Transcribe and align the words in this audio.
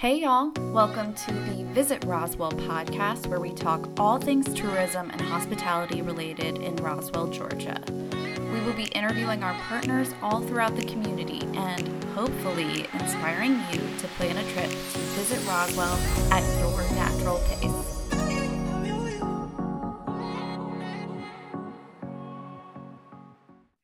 Hey, 0.00 0.22
y'all. 0.22 0.50
Welcome 0.72 1.12
to 1.12 1.30
the 1.30 1.62
Visit 1.74 2.06
Roswell 2.06 2.52
podcast, 2.52 3.26
where 3.26 3.38
we 3.38 3.52
talk 3.52 3.86
all 4.00 4.16
things 4.16 4.50
tourism 4.54 5.10
and 5.10 5.20
hospitality 5.20 6.00
related 6.00 6.56
in 6.56 6.74
Roswell, 6.76 7.26
Georgia. 7.26 7.78
We 8.50 8.60
will 8.62 8.72
be 8.72 8.86
interviewing 8.94 9.42
our 9.42 9.52
partners 9.68 10.14
all 10.22 10.40
throughout 10.40 10.74
the 10.74 10.86
community 10.86 11.42
and 11.54 12.02
hopefully 12.14 12.86
inspiring 12.94 13.60
you 13.70 13.80
to 13.98 14.08
plan 14.16 14.38
a 14.38 14.52
trip 14.54 14.70
to 14.70 14.98
visit 15.18 15.46
Roswell 15.46 15.98
at 16.32 16.60
your 16.60 16.80
natural 16.94 17.38
pace. 17.50 17.99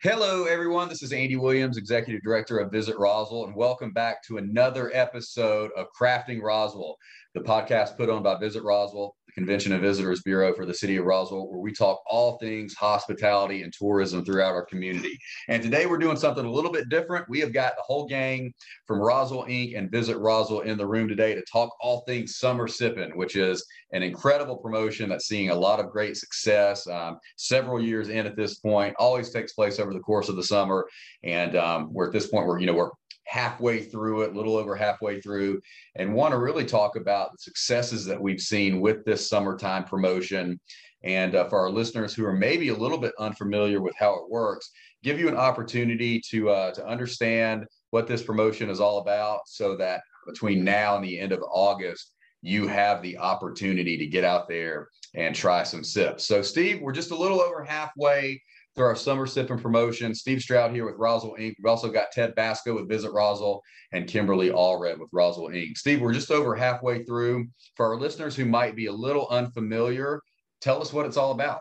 Hello, 0.03 0.45
everyone. 0.45 0.91
This 0.91 1.03
is 1.03 1.15
Andy 1.15 1.37
Williams, 1.37 1.79
Executive 1.79 2.23
Director 2.23 2.59
of 2.59 2.71
Visit 2.71 2.99
Roswell, 2.99 3.47
and 3.47 3.57
welcome 3.57 3.95
back 3.95 4.23
to 4.25 4.37
another 4.37 4.91
episode 4.93 5.71
of 5.75 5.87
Crafting 5.99 6.43
Roswell, 6.43 6.99
the 7.33 7.41
podcast 7.41 7.97
put 7.97 8.11
on 8.11 8.23
by 8.23 8.39
Visit 8.39 8.63
Roswell 8.63 9.17
Convention 9.37 9.73
and 9.73 9.83
Visitors 9.83 10.23
Bureau 10.23 10.55
for 10.55 10.65
the 10.65 10.73
City 10.73 10.97
of 10.97 11.05
Roswell, 11.05 11.49
where 11.49 11.61
we 11.61 11.71
talk 11.71 12.03
all 12.09 12.39
things 12.39 12.75
hospitality 12.75 13.63
and 13.63 13.73
tourism 13.73 14.25
throughout 14.25 14.55
our 14.55 14.65
community. 14.65 15.19
And 15.49 15.63
today 15.63 15.85
we're 15.85 15.99
doing 15.99 16.17
something 16.17 16.45
a 16.45 16.51
little 16.51 16.73
bit 16.73 16.89
different. 16.89 17.29
We 17.29 17.41
have 17.41 17.53
got 17.53 17.77
the 17.77 17.83
whole 17.83 18.07
gang 18.07 18.55
from 18.87 18.99
Roswell 18.99 19.45
Inc. 19.45 19.77
and 19.77 19.91
Visit 19.91 20.17
Roswell 20.17 20.61
in 20.61 20.79
the 20.79 20.87
room 20.87 21.07
today 21.07 21.35
to 21.35 21.43
talk 21.51 21.71
all 21.81 22.01
things 22.07 22.39
Summer 22.39 22.67
Sipping, 22.67 23.17
which 23.17 23.37
is 23.37 23.63
an 23.93 24.03
incredible 24.03 24.57
promotion 24.57 25.11
that's 25.11 25.27
seeing 25.27 25.51
a 25.51 25.55
lot 25.55 25.81
of 25.81 25.91
great 25.91 26.17
success. 26.17 26.87
Um, 26.87 27.19
several 27.37 27.81
years 27.81 28.09
in 28.09 28.27
at 28.27 28.37
this 28.37 28.59
point, 28.59 28.97
always 28.99 29.31
takes 29.31 29.53
place 29.53 29.79
over 29.79 29.93
the 29.93 30.01
course 30.01 30.31
of 30.31 30.37
the 30.37 30.43
summer, 30.43 30.87
and 31.23 31.57
um, 31.57 31.93
we're 31.93 32.07
at 32.07 32.13
this 32.13 32.29
point 32.29 32.47
where 32.47 32.59
you 32.59 32.67
know 32.67 32.75
we're 32.75 32.91
halfway 33.27 33.83
through 33.83 34.23
it, 34.23 34.33
a 34.33 34.37
little 34.37 34.57
over 34.57 34.75
halfway 34.75 35.21
through, 35.21 35.61
and 35.97 36.15
want 36.15 36.33
to 36.33 36.39
really 36.39 36.65
talk 36.65 36.97
about 36.97 37.33
the 37.33 37.39
successes 37.39 38.05
that 38.05 38.21
we've 38.21 38.41
seen 38.41 38.81
with 38.81 39.05
this 39.05 39.29
summertime 39.29 39.85
promotion. 39.85 40.59
And 41.05 41.35
uh, 41.35 41.49
for 41.49 41.61
our 41.61 41.71
listeners 41.71 42.15
who 42.15 42.25
are 42.25 42.33
maybe 42.33 42.69
a 42.69 42.77
little 42.77 42.99
bit 42.99 43.15
unfamiliar 43.19 43.81
with 43.81 43.95
how 43.97 44.15
it 44.15 44.31
works, 44.31 44.71
give 45.03 45.21
you 45.21 45.29
an 45.29 45.37
opportunity 45.37 46.21
to 46.31 46.51
uh, 46.51 46.73
to 46.73 46.87
understand 46.87 47.65
what 47.91 48.07
this 48.07 48.23
promotion 48.23 48.71
is 48.71 48.81
all 48.81 48.99
about, 48.99 49.41
so 49.47 49.77
that 49.77 50.03
between 50.27 50.65
now 50.65 50.97
and 50.97 51.05
the 51.05 51.19
end 51.19 51.33
of 51.33 51.43
August, 51.49 52.13
you 52.43 52.67
have 52.67 53.03
the 53.03 53.19
opportunity 53.19 53.97
to 53.97 54.07
get 54.07 54.25
out 54.25 54.49
there 54.49 54.89
and 55.15 55.35
try 55.35 55.63
some 55.63 55.85
sips. 55.85 56.27
So, 56.27 56.43
Steve, 56.43 56.81
we're 56.81 56.93
just 56.93 57.11
a 57.11 57.17
little 57.17 57.41
over 57.41 57.65
halfway 57.65 58.41
through 58.77 58.87
our 58.87 58.97
summer 58.97 59.27
sipping 59.27 59.59
promotion. 59.59 60.15
Steve 60.15 60.43
Stroud 60.43 60.71
here 60.71 60.85
with 60.85 60.99
Roswell 60.99 61.37
Inc. 61.39 61.55
We've 61.59 61.71
also 61.71 61.91
got 61.91 62.13
Ted 62.13 62.35
Basco 62.35 62.75
with 62.75 62.89
Visit 62.89 63.11
Roswell 63.11 63.63
and 63.93 64.07
Kimberly 64.07 64.51
Allred 64.51 64.99
with 64.99 65.09
Roswell 65.13 65.49
Inc. 65.49 65.79
Steve, 65.79 66.03
we're 66.03 66.13
just 66.13 66.31
over 66.31 66.55
halfway 66.55 67.03
through. 67.05 67.47
For 67.75 67.87
our 67.87 67.99
listeners 67.99 68.37
who 68.37 68.45
might 68.45 68.77
be 68.77 68.87
a 68.87 68.93
little 68.93 69.29
unfamiliar, 69.29 70.21
tell 70.61 70.83
us 70.83 70.93
what 70.93 71.07
it's 71.07 71.17
all 71.17 71.33
about. 71.33 71.61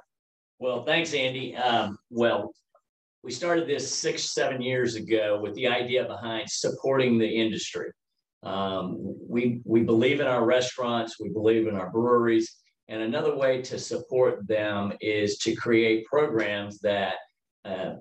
Well, 0.59 0.83
thanks, 0.83 1.13
Andy. 1.13 1.55
Um, 1.55 1.97
well, 2.09 2.53
we 3.23 3.31
started 3.31 3.67
this 3.67 3.93
six, 3.93 4.33
seven 4.33 4.61
years 4.61 4.95
ago 4.95 5.39
with 5.41 5.55
the 5.55 5.67
idea 5.67 6.05
behind 6.05 6.49
supporting 6.49 7.17
the 7.17 7.27
industry. 7.27 7.91
Um, 8.43 8.97
we 9.27 9.61
we 9.65 9.81
believe 9.81 10.19
in 10.19 10.27
our 10.27 10.45
restaurants, 10.45 11.19
we 11.19 11.29
believe 11.29 11.67
in 11.67 11.75
our 11.75 11.89
breweries, 11.89 12.57
and 12.87 13.01
another 13.01 13.35
way 13.35 13.61
to 13.63 13.79
support 13.79 14.47
them 14.47 14.93
is 15.01 15.37
to 15.39 15.55
create 15.55 16.05
programs 16.05 16.79
that, 16.79 17.15
uh, 17.63 17.95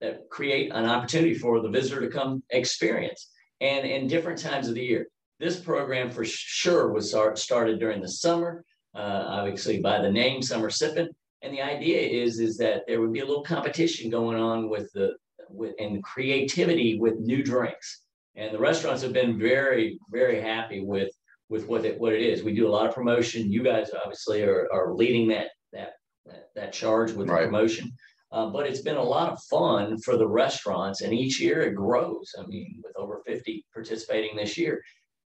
that 0.00 0.28
create 0.30 0.70
an 0.72 0.86
opportunity 0.86 1.34
for 1.34 1.60
the 1.60 1.68
visitor 1.68 2.00
to 2.00 2.08
come 2.08 2.42
experience 2.50 3.30
and 3.60 3.86
in 3.86 4.06
different 4.06 4.38
times 4.38 4.68
of 4.68 4.74
the 4.74 4.84
year. 4.84 5.06
This 5.40 5.60
program 5.60 6.10
for 6.10 6.24
sure 6.24 6.92
was 6.92 7.14
started 7.34 7.78
during 7.78 8.00
the 8.00 8.08
summer, 8.08 8.64
uh, 8.96 9.24
obviously 9.26 9.80
by 9.80 10.00
the 10.00 10.10
name 10.10 10.42
Summer 10.42 10.70
Sipping. 10.70 11.08
And 11.42 11.54
the 11.54 11.62
idea 11.62 12.00
is, 12.00 12.40
is 12.40 12.56
that 12.58 12.82
there 12.88 13.00
would 13.00 13.12
be 13.12 13.20
a 13.20 13.26
little 13.26 13.44
competition 13.44 14.10
going 14.10 14.36
on 14.36 14.68
with 14.68 14.92
the 14.92 15.16
with 15.50 15.74
and 15.78 16.02
creativity 16.02 16.98
with 16.98 17.18
new 17.20 17.42
drinks. 17.42 18.02
And 18.36 18.54
the 18.54 18.58
restaurants 18.58 19.02
have 19.02 19.12
been 19.12 19.38
very, 19.38 19.98
very 20.10 20.40
happy 20.40 20.80
with 20.80 21.10
with 21.48 21.66
what 21.66 21.84
it 21.84 21.98
what 21.98 22.12
it 22.12 22.22
is. 22.22 22.42
We 22.42 22.54
do 22.54 22.68
a 22.68 22.70
lot 22.70 22.86
of 22.86 22.94
promotion. 22.94 23.52
You 23.52 23.62
guys 23.62 23.90
obviously 24.02 24.42
are, 24.42 24.68
are 24.72 24.94
leading 24.94 25.28
that 25.28 25.48
that 25.72 25.92
that, 26.26 26.48
that 26.54 26.72
charge 26.72 27.12
with 27.12 27.28
right. 27.28 27.42
the 27.42 27.46
promotion. 27.46 27.92
Uh, 28.30 28.50
but 28.50 28.66
it's 28.66 28.82
been 28.82 28.98
a 28.98 29.02
lot 29.02 29.32
of 29.32 29.42
fun 29.44 29.98
for 29.98 30.18
the 30.18 30.28
restaurants, 30.28 31.00
and 31.00 31.14
each 31.14 31.40
year 31.40 31.62
it 31.62 31.74
grows. 31.74 32.30
I 32.38 32.46
mean, 32.46 32.80
with 32.84 32.92
over 32.96 33.22
50 33.26 33.64
participating 33.72 34.36
this 34.36 34.58
year, 34.58 34.82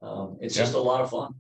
um, 0.02 0.38
it's 0.42 0.56
yeah. 0.56 0.64
just 0.64 0.74
a 0.74 0.80
lot 0.80 1.02
of 1.02 1.12
fun. 1.12 1.34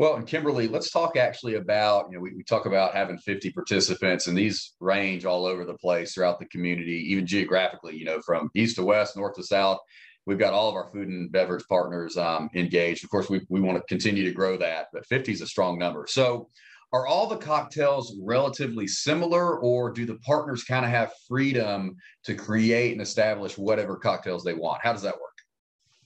Well, 0.00 0.16
and 0.16 0.26
Kimberly, 0.26 0.66
let's 0.66 0.90
talk 0.90 1.16
actually 1.16 1.54
about, 1.54 2.06
you 2.10 2.16
know, 2.16 2.20
we, 2.20 2.34
we 2.34 2.42
talk 2.42 2.66
about 2.66 2.94
having 2.94 3.16
50 3.18 3.52
participants 3.52 4.26
and 4.26 4.36
these 4.36 4.74
range 4.80 5.24
all 5.24 5.46
over 5.46 5.64
the 5.64 5.74
place 5.74 6.14
throughout 6.14 6.40
the 6.40 6.46
community, 6.46 7.04
even 7.12 7.26
geographically, 7.26 7.96
you 7.96 8.04
know, 8.04 8.20
from 8.22 8.50
east 8.56 8.74
to 8.76 8.84
west, 8.84 9.16
north 9.16 9.36
to 9.36 9.44
south 9.44 9.78
we've 10.28 10.38
got 10.38 10.52
all 10.52 10.68
of 10.68 10.74
our 10.74 10.90
food 10.92 11.08
and 11.08 11.32
beverage 11.32 11.64
partners 11.68 12.18
um, 12.18 12.50
engaged. 12.54 13.02
Of 13.02 13.10
course, 13.10 13.30
we, 13.30 13.40
we 13.48 13.62
want 13.62 13.78
to 13.78 13.84
continue 13.88 14.24
to 14.24 14.30
grow 14.30 14.58
that, 14.58 14.88
but 14.92 15.06
50 15.06 15.32
is 15.32 15.40
a 15.40 15.46
strong 15.46 15.78
number. 15.78 16.06
So, 16.06 16.50
are 16.90 17.06
all 17.06 17.26
the 17.26 17.36
cocktails 17.36 18.16
relatively 18.22 18.86
similar, 18.86 19.58
or 19.58 19.90
do 19.90 20.06
the 20.06 20.16
partners 20.20 20.64
kind 20.64 20.86
of 20.86 20.90
have 20.90 21.12
freedom 21.26 21.96
to 22.24 22.34
create 22.34 22.92
and 22.92 23.02
establish 23.02 23.58
whatever 23.58 23.96
cocktails 23.96 24.42
they 24.42 24.54
want? 24.54 24.80
How 24.82 24.92
does 24.92 25.02
that 25.02 25.14
work? 25.14 25.22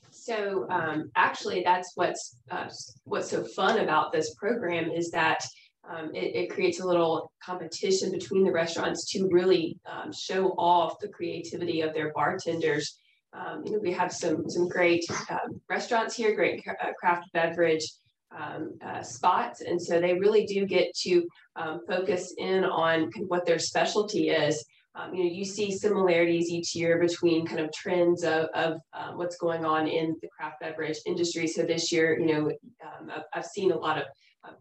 So, 0.09 0.67
um, 0.69 1.09
actually, 1.15 1.63
that's 1.63 1.93
what's 1.95 2.37
uh, 2.51 2.67
what's 3.05 3.29
so 3.29 3.43
fun 3.43 3.79
about 3.79 4.11
this 4.11 4.33
program 4.35 4.89
is 4.89 5.09
that 5.11 5.39
um, 5.89 6.11
it, 6.13 6.35
it, 6.35 6.49
creates 6.49 6.81
a 6.81 6.85
little 6.85 7.31
competition 7.43 8.11
between 8.11 8.43
the 8.43 8.51
restaurants 8.51 9.09
to 9.11 9.27
really 9.31 9.77
um, 9.85 10.11
show 10.13 10.49
off 10.57 10.99
the 10.99 11.09
creativity 11.09 11.81
of 11.81 11.93
their 11.93 12.11
bartenders 12.13 12.99
um, 13.33 13.63
you 13.65 13.73
know, 13.73 13.79
we 13.79 13.91
have 13.91 14.11
some 14.11 14.49
some 14.49 14.67
great 14.67 15.05
um, 15.29 15.59
restaurants 15.69 16.15
here, 16.15 16.35
great 16.35 16.63
uh, 16.67 16.93
craft 16.99 17.31
beverage 17.33 17.85
um, 18.37 18.77
uh, 18.85 19.01
spots, 19.01 19.61
and 19.61 19.81
so 19.81 19.99
they 19.99 20.13
really 20.13 20.45
do 20.45 20.65
get 20.65 20.93
to 21.01 21.27
um, 21.55 21.81
focus 21.87 22.33
in 22.37 22.63
on 22.63 23.09
what 23.27 23.45
their 23.45 23.59
specialty 23.59 24.29
is. 24.29 24.63
Um, 24.95 25.15
you 25.15 25.23
know, 25.23 25.31
you 25.31 25.43
see 25.43 25.71
similarities 25.71 26.49
each 26.49 26.75
year 26.75 26.99
between 26.99 27.47
kind 27.47 27.59
of 27.59 27.71
trends 27.71 28.23
of, 28.23 28.45
of 28.53 28.73
um, 28.93 29.17
what's 29.17 29.37
going 29.37 29.65
on 29.65 29.87
in 29.87 30.15
the 30.21 30.27
craft 30.27 30.59
beverage 30.61 30.97
industry. 31.07 31.47
So 31.47 31.63
this 31.63 31.91
year, 31.91 32.19
you 32.19 32.27
know, 32.27 32.51
I've, 33.11 33.23
I've 33.33 33.45
seen 33.45 33.71
a 33.71 33.77
lot 33.77 33.97
of 33.97 34.03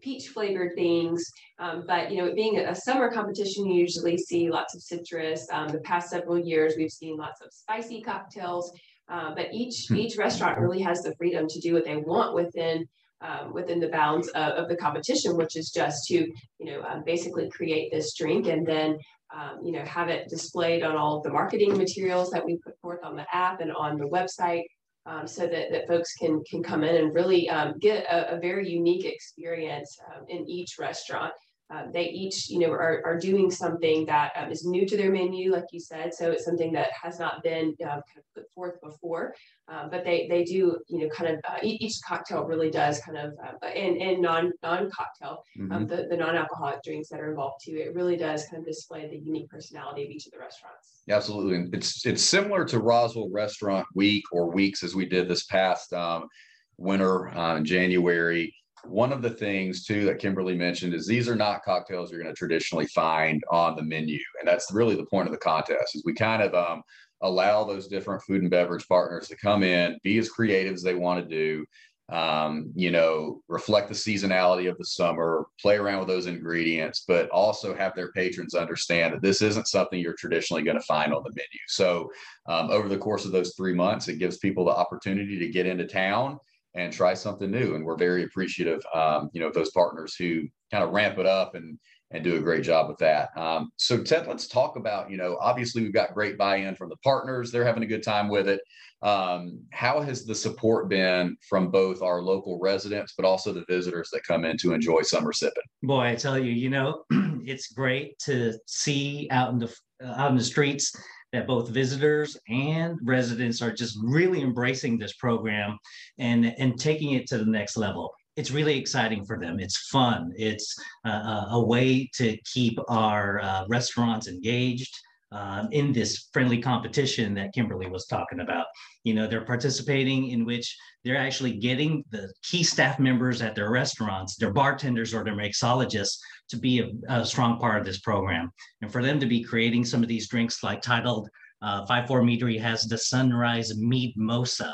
peach 0.03 0.29
flavored 0.29 0.75
things. 0.75 1.25
Um, 1.59 1.85
but 1.87 2.11
you 2.11 2.19
know, 2.19 2.27
it 2.27 2.35
being 2.35 2.59
a 2.59 2.75
summer 2.75 3.11
competition, 3.11 3.67
you 3.67 3.81
usually 3.81 4.19
see 4.19 4.51
lots 4.51 4.75
of 4.75 4.83
citrus. 4.83 5.47
Um, 5.53 5.69
the 5.69 5.81
past 5.81 6.11
several 6.11 6.39
years, 6.39 6.75
we've 6.77 6.91
seen 6.91 7.17
lots 7.17 7.41
of 7.41 7.53
spicy 7.53 8.03
cocktails. 8.03 8.73
Uh, 9.09 9.35
but 9.35 9.49
each 9.53 9.87
hmm. 9.89 9.97
each 9.97 10.17
restaurant 10.17 10.59
really 10.59 10.81
has 10.81 11.03
the 11.03 11.15
freedom 11.17 11.47
to 11.49 11.61
do 11.61 11.75
what 11.75 11.85
they 11.85 11.97
want 11.97 12.35
within 12.35 12.87
um, 13.21 13.53
within 13.53 13.79
the 13.79 13.89
bounds 13.89 14.29
of, 14.29 14.53
of, 14.55 14.69
the 14.69 14.77
competition, 14.77 15.37
which 15.37 15.57
is 15.57 15.71
just 15.71 16.07
to 16.09 16.15
you 16.15 16.67
know 16.67 16.83
um, 16.83 17.03
basically 17.05 17.49
create 17.51 17.93
this 17.93 18.15
drink 18.15 18.47
and 18.47 18.67
then 18.67 18.99
um, 19.35 19.61
you 19.65 19.73
know 19.73 19.85
have 19.85 20.09
it 20.09 20.29
displayed 20.29 20.83
on 20.83 20.97
all 20.97 21.21
the 21.21 21.31
marketing 21.31 21.77
materials 21.77 22.31
that 22.31 22.45
we 22.45 22.59
put 22.59 22.79
forth 22.81 23.03
on 23.05 23.17
the 23.17 23.27
app 23.35 23.61
and 23.61 23.73
on 23.73 23.99
the 23.99 24.09
website 24.09 24.65
um, 25.07 25.27
so 25.27 25.47
that, 25.47 25.71
that 25.71 25.89
folks 25.89 26.15
can 26.15 26.43
can 26.49 26.63
come 26.63 26.85
in 26.85 26.97
and 26.97 27.15
really 27.15 27.49
um, 27.49 27.75
get 27.81 28.05
a, 28.05 28.37
a, 28.37 28.41
very 28.41 28.69
unique 28.69 29.05
experience 29.05 29.99
um, 30.07 30.25
in 30.29 30.49
each 30.49 30.77
restaurant. 30.79 31.33
Um, 31.73 31.91
they 31.93 32.05
each, 32.11 32.51
you 32.51 32.59
know, 32.59 32.71
are, 32.71 33.03
are 33.05 33.19
doing 33.19 33.51
something 33.51 34.05
that 34.07 34.33
um, 34.37 34.51
is 34.51 34.67
new 34.67 34.87
to 34.87 34.97
their 34.97 35.11
menu, 35.11 35.53
like 35.53 35.65
you 35.73 35.81
said. 35.81 36.13
So 36.13 36.31
it's 36.31 36.45
something 36.45 36.73
that 36.73 36.91
has 37.01 37.19
not 37.19 37.43
been 37.43 37.69
um, 37.83 38.03
kind 38.09 38.19
of 38.19 38.35
put 38.35 38.53
forth 38.53 38.81
before. 38.83 39.35
Um, 39.69 39.89
but 39.91 40.05
they 40.05 40.27
they 40.29 40.45
do, 40.45 40.79
you 40.89 40.99
know, 40.99 41.09
kind 41.09 41.35
of 41.35 41.41
uh, 41.49 41.59
each 41.63 41.95
cocktail 42.07 42.45
really 42.45 42.71
does 42.71 43.01
kind 43.01 43.17
of, 43.17 43.33
uh, 43.43 43.67
and 43.67 43.97
and 44.03 44.21
non 44.21 44.53
non 44.63 44.91
cocktail, 44.91 45.45
um, 45.61 45.69
mm-hmm. 45.69 45.87
the 45.87 46.09
the 46.11 46.17
non 46.17 46.37
alcoholic 46.37 46.83
drinks 46.83 47.09
that 47.09 47.21
are 47.21 47.31
involved 47.31 47.65
too. 47.65 47.77
It 47.77 47.95
really 47.95 48.17
does 48.17 48.45
kind 48.47 48.61
of 48.61 48.67
display 48.67 49.09
the 49.09 49.17
unique 49.17 49.49
personality 49.49 50.05
of 50.05 50.11
each 50.11 50.27
of 50.27 50.33
the 50.33 50.39
restaurants. 50.39 51.03
Absolutely, 51.09 51.57
and 51.57 51.75
it's 51.75 52.05
it's 52.05 52.23
similar 52.23 52.65
to 52.67 52.81
Roswell 52.81 53.31
Restaurant 53.31 53.87
Week 53.95 54.25
or 54.31 54.51
weeks 54.51 54.83
as 54.83 54.95
we 54.95 55.07
did 55.07 55.27
this 55.27 55.45
past 55.45 55.93
um, 55.95 56.29
winter 56.77 57.31
uh, 57.31 57.57
in 57.57 57.65
January 57.65 58.55
one 58.87 59.13
of 59.13 59.23
the 59.23 59.31
things 59.31 59.85
too 59.85 60.05
that 60.07 60.19
Kimberly 60.19 60.57
mentioned 60.57 60.95
is 60.95 61.07
these 61.07 61.29
are 61.29 61.37
not 61.37 61.63
cocktails 61.63 62.11
you're 62.11 62.23
going 62.23 62.35
to 62.35 62.39
traditionally 62.39 62.87
find 62.87 63.43
on 63.51 63.77
the 63.77 63.83
menu, 63.83 64.19
and 64.39 64.49
that's 64.49 64.73
really 64.73 64.97
the 64.97 65.07
point 65.07 65.27
of 65.27 65.33
the 65.33 65.39
contest. 65.39 65.95
Is 65.95 66.03
we 66.05 66.15
kind 66.15 66.43
of 66.43 66.55
um, 66.55 66.83
allow 67.23 67.65
those 67.65 67.89
different 67.89 68.23
food 68.23 68.43
and 68.43 68.51
beverage 68.51 68.87
partners 68.89 69.29
to 69.29 69.37
come 69.37 69.63
in, 69.63 69.99
be 70.03 70.19
as 70.19 70.29
creative 70.29 70.75
as 70.75 70.83
they 70.83 70.95
want 70.95 71.23
to 71.23 71.29
do, 71.29 71.65
um, 72.13 72.71
you 72.75 72.91
know, 72.91 73.41
reflect 73.49 73.89
the 73.89 73.95
seasonality 73.95 74.69
of 74.69 74.77
the 74.77 74.85
summer, 74.85 75.47
play 75.61 75.77
around 75.77 76.01
with 76.01 76.09
those 76.09 76.27
ingredients, 76.27 77.05
but 77.07 77.31
also 77.31 77.75
have 77.75 77.95
their 77.95 78.13
patrons 78.13 78.55
understand 78.55 79.15
that 79.15 79.23
this 79.23 79.41
isn't 79.41 79.69
something 79.69 79.99
you're 79.99 80.15
traditionally 80.19 80.63
going 80.63 80.79
to 80.79 80.85
find 80.85 81.15
on 81.15 81.23
the 81.23 81.31
menu. 81.31 81.61
So, 81.69 82.11
um, 82.47 82.71
over 82.71 82.89
the 82.89 82.99
course 82.99 83.25
of 83.25 83.33
those 83.33 83.55
three 83.57 83.73
months, 83.73 84.09
it 84.09 84.19
gives 84.19 84.39
people 84.39 84.65
the 84.65 84.73
opportunity 84.73 85.39
to 85.39 85.49
get 85.49 85.67
into 85.67 85.87
town 85.87 86.39
and 86.75 86.93
try 86.93 87.15
something 87.15 87.51
new. 87.51 87.75
And 87.75 87.85
we're 87.85 87.97
very 87.97 88.25
appreciative, 88.25 88.83
um, 88.95 89.31
you 89.33 89.41
know, 89.41 89.49
of 89.49 89.55
those 89.55 89.71
partners 89.71 90.15
who 90.15 90.47
kind 90.71 90.85
of 90.85 90.91
ramp 90.91 91.19
it 91.19 91.27
up 91.27 91.55
and 91.55 91.79
and 92.13 92.23
do 92.23 92.37
a 92.37 92.41
great 92.41 92.63
job 92.63 92.89
with 92.89 92.99
that. 92.99 93.31
Um, 93.37 93.73
so 93.77 94.03
Ted, 94.03 94.27
let's 94.27 94.47
talk 94.47 94.77
about, 94.77 95.11
you 95.11 95.17
know, 95.17 95.39
obviously 95.41 95.83
we've 95.83 95.95
got 95.95 96.13
great 96.13 96.37
buy-in 96.37 96.75
from 96.75 96.91
the 96.91 96.97
partners. 96.97 97.51
They're 97.51 97.65
having 97.65 97.83
a 97.83 97.87
good 97.87 98.03
time 98.03 98.29
with 98.29 98.49
it. 98.49 98.61
Um, 99.03 99.61
how 99.73 100.01
has 100.01 100.25
the 100.25 100.35
support 100.35 100.89
been 100.89 101.37
from 101.49 101.71
both 101.71 102.03
our 102.03 102.23
local 102.23 102.61
residents, 102.61 103.15
but 103.17 103.25
also 103.25 103.53
the 103.53 103.65
visitors 103.69 104.11
that 104.13 104.25
come 104.25 104.45
in 104.45 104.57
to 104.59 104.75
enjoy 104.75 105.03
summer 105.03 105.33
sipping? 105.33 105.63
Boy, 105.83 106.03
I 106.03 106.15
tell 106.15 106.39
you, 106.39 106.53
you 106.53 106.71
know, 106.71 107.05
it's 107.11 107.73
great 107.73 108.19
to 108.21 108.59
see 108.67 109.27
out 109.31 109.51
in 109.53 109.59
the 109.59 109.75
out 110.05 110.31
in 110.31 110.37
the 110.37 110.45
streets 110.45 110.93
that 111.33 111.47
both 111.47 111.69
visitors 111.69 112.37
and 112.49 112.99
residents 113.03 113.63
are 113.63 113.73
just 113.73 113.99
really 114.03 114.43
embracing 114.43 114.99
this 114.99 115.15
program 115.15 115.79
and 116.19 116.55
and 116.59 116.79
taking 116.79 117.13
it 117.13 117.27
to 117.29 117.39
the 117.39 117.47
next 117.47 117.77
level 117.77 118.15
it's 118.37 118.51
really 118.51 118.79
exciting 118.79 119.25
for 119.25 119.39
them. 119.39 119.61
It's 119.61 119.89
fun. 119.89 120.33
It's 120.37 120.75
uh, 121.05 121.47
a 121.51 121.63
way 121.63 122.09
to 122.15 122.37
keep 122.45 122.79
our 122.89 123.41
uh, 123.43 123.65
restaurants 123.69 124.29
engaged 124.29 124.99
um, 125.33 125.69
in 125.73 125.93
this 125.93 126.29
friendly 126.33 126.61
competition 126.61 127.35
that 127.35 127.53
Kimberly 127.53 127.89
was 127.89 128.07
talking 128.07 128.41
about. 128.41 128.67
You 129.05 129.15
know, 129.15 129.27
they're 129.27 129.45
participating 129.45 130.29
in 130.29 130.45
which 130.45 130.77
they're 131.05 131.17
actually 131.17 131.55
getting 131.55 132.05
the 132.11 132.33
key 132.43 132.63
staff 132.63 132.99
members 132.99 133.43
at 133.43 133.55
their 133.55 133.71
restaurants, 133.71 134.37
their 134.37 134.53
bartenders 134.53 135.15
or 135.15 135.25
their 135.25 135.37
mixologists 135.37 136.19
to 136.51 136.57
be 136.59 136.81
a, 136.81 136.91
a 137.09 137.25
strong 137.25 137.59
part 137.59 137.81
of 137.81 137.87
this 137.87 138.01
program. 138.01 138.51
And 138.83 138.93
for 138.93 139.03
them 139.03 139.19
to 139.21 139.27
be 139.27 139.43
creating 139.43 139.85
some 139.85 140.03
of 140.03 140.09
these 140.09 140.29
drinks 140.29 140.63
like 140.63 140.83
titled 140.83 141.29
uh, 141.63 141.87
5-4 141.87 142.09
Meadery 142.23 142.61
has 142.61 142.83
the 142.83 142.99
Sunrise 142.99 143.77
Mead 143.79 144.15
Mosa 144.17 144.73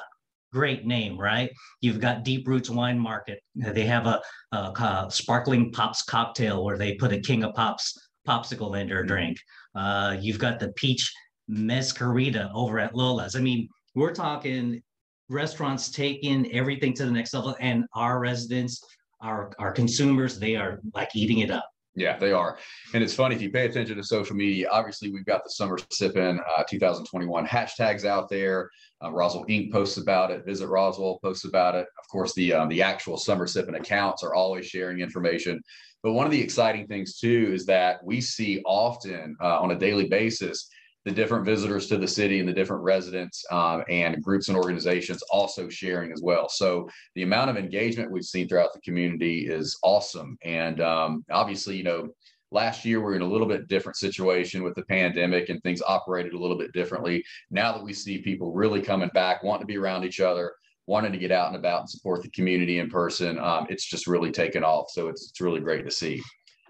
great 0.52 0.86
name, 0.86 1.18
right? 1.18 1.50
You've 1.80 2.00
got 2.00 2.24
Deep 2.24 2.48
Roots 2.48 2.70
Wine 2.70 2.98
Market. 2.98 3.40
They 3.54 3.84
have 3.84 4.06
a, 4.06 4.20
a, 4.52 4.56
a, 4.56 5.06
sparkling 5.10 5.70
pops 5.72 6.02
cocktail 6.02 6.64
where 6.64 6.78
they 6.78 6.94
put 6.94 7.12
a 7.12 7.20
King 7.20 7.44
of 7.44 7.54
Pops 7.54 8.07
popsicle 8.28 8.78
in 8.80 8.88
their 8.88 9.04
drink. 9.04 9.38
Uh, 9.74 10.16
you've 10.20 10.38
got 10.38 10.60
the 10.60 10.72
peach 10.72 11.12
mezcarita 11.50 12.50
over 12.54 12.78
at 12.78 12.94
Lola's. 12.94 13.34
I 13.36 13.40
mean, 13.40 13.68
we're 13.94 14.14
talking 14.14 14.82
restaurants 15.28 15.90
taking 15.90 16.52
everything 16.52 16.92
to 16.94 17.04
the 17.04 17.10
next 17.10 17.34
level, 17.34 17.56
and 17.60 17.84
our 17.94 18.20
residents, 18.20 18.84
our 19.20 19.52
our 19.58 19.72
consumers, 19.72 20.38
they 20.38 20.56
are 20.56 20.80
like 20.94 21.10
eating 21.14 21.38
it 21.38 21.50
up. 21.50 21.68
Yeah, 21.98 22.16
they 22.16 22.32
are. 22.32 22.58
And 22.94 23.02
it's 23.02 23.14
funny 23.14 23.34
if 23.34 23.42
you 23.42 23.50
pay 23.50 23.66
attention 23.66 23.96
to 23.96 24.04
social 24.04 24.36
media, 24.36 24.68
obviously 24.70 25.10
we've 25.10 25.24
got 25.24 25.44
the 25.44 25.50
Summer 25.50 25.76
Sippin' 25.76 26.38
uh, 26.56 26.64
2021 26.68 27.46
hashtags 27.46 28.04
out 28.04 28.28
there. 28.28 28.70
Uh, 29.02 29.10
Roswell 29.10 29.44
Inc. 29.46 29.72
posts 29.72 29.96
about 29.96 30.30
it. 30.30 30.44
Visit 30.44 30.68
Roswell 30.68 31.18
posts 31.22 31.44
about 31.44 31.74
it. 31.74 31.86
Of 31.98 32.08
course, 32.08 32.34
the 32.34 32.52
um, 32.52 32.68
the 32.68 32.82
actual 32.82 33.16
Summer 33.16 33.46
Sippin' 33.46 33.76
accounts 33.76 34.22
are 34.22 34.34
always 34.34 34.66
sharing 34.66 35.00
information. 35.00 35.60
But 36.02 36.12
one 36.12 36.26
of 36.26 36.32
the 36.32 36.40
exciting 36.40 36.86
things 36.86 37.18
too 37.18 37.50
is 37.52 37.66
that 37.66 38.04
we 38.04 38.20
see 38.20 38.62
often 38.64 39.36
uh, 39.40 39.58
on 39.60 39.72
a 39.72 39.78
daily 39.78 40.08
basis 40.08 40.68
the 41.08 41.14
different 41.14 41.46
visitors 41.46 41.86
to 41.86 41.96
the 41.96 42.06
city 42.06 42.38
and 42.38 42.46
the 42.46 42.52
different 42.52 42.82
residents 42.82 43.42
um, 43.50 43.82
and 43.88 44.22
groups 44.22 44.48
and 44.48 44.58
organizations 44.58 45.22
also 45.30 45.66
sharing 45.66 46.12
as 46.12 46.20
well. 46.22 46.50
So 46.50 46.86
the 47.14 47.22
amount 47.22 47.48
of 47.48 47.56
engagement 47.56 48.12
we've 48.12 48.24
seen 48.24 48.46
throughout 48.46 48.74
the 48.74 48.80
community 48.82 49.46
is 49.46 49.78
awesome. 49.82 50.36
And 50.44 50.82
um, 50.82 51.24
obviously, 51.30 51.78
you 51.78 51.82
know, 51.82 52.10
last 52.50 52.84
year 52.84 52.98
we 52.98 53.06
we're 53.06 53.14
in 53.14 53.22
a 53.22 53.26
little 53.26 53.46
bit 53.46 53.68
different 53.68 53.96
situation 53.96 54.62
with 54.62 54.74
the 54.74 54.84
pandemic 54.84 55.48
and 55.48 55.62
things 55.62 55.80
operated 55.80 56.34
a 56.34 56.38
little 56.38 56.58
bit 56.58 56.72
differently. 56.72 57.24
Now 57.50 57.72
that 57.72 57.82
we 57.82 57.94
see 57.94 58.18
people 58.18 58.52
really 58.52 58.82
coming 58.82 59.10
back, 59.14 59.42
wanting 59.42 59.62
to 59.62 59.66
be 59.66 59.78
around 59.78 60.04
each 60.04 60.20
other, 60.20 60.52
wanting 60.86 61.12
to 61.12 61.18
get 61.18 61.32
out 61.32 61.48
and 61.48 61.56
about 61.56 61.80
and 61.80 61.90
support 61.90 62.22
the 62.22 62.30
community 62.32 62.80
in 62.80 62.90
person, 62.90 63.38
um, 63.38 63.66
it's 63.70 63.86
just 63.86 64.06
really 64.06 64.30
taken 64.30 64.62
off. 64.62 64.90
So 64.90 65.08
it's, 65.08 65.30
it's 65.30 65.40
really 65.40 65.60
great 65.60 65.86
to 65.86 65.90
see. 65.90 66.20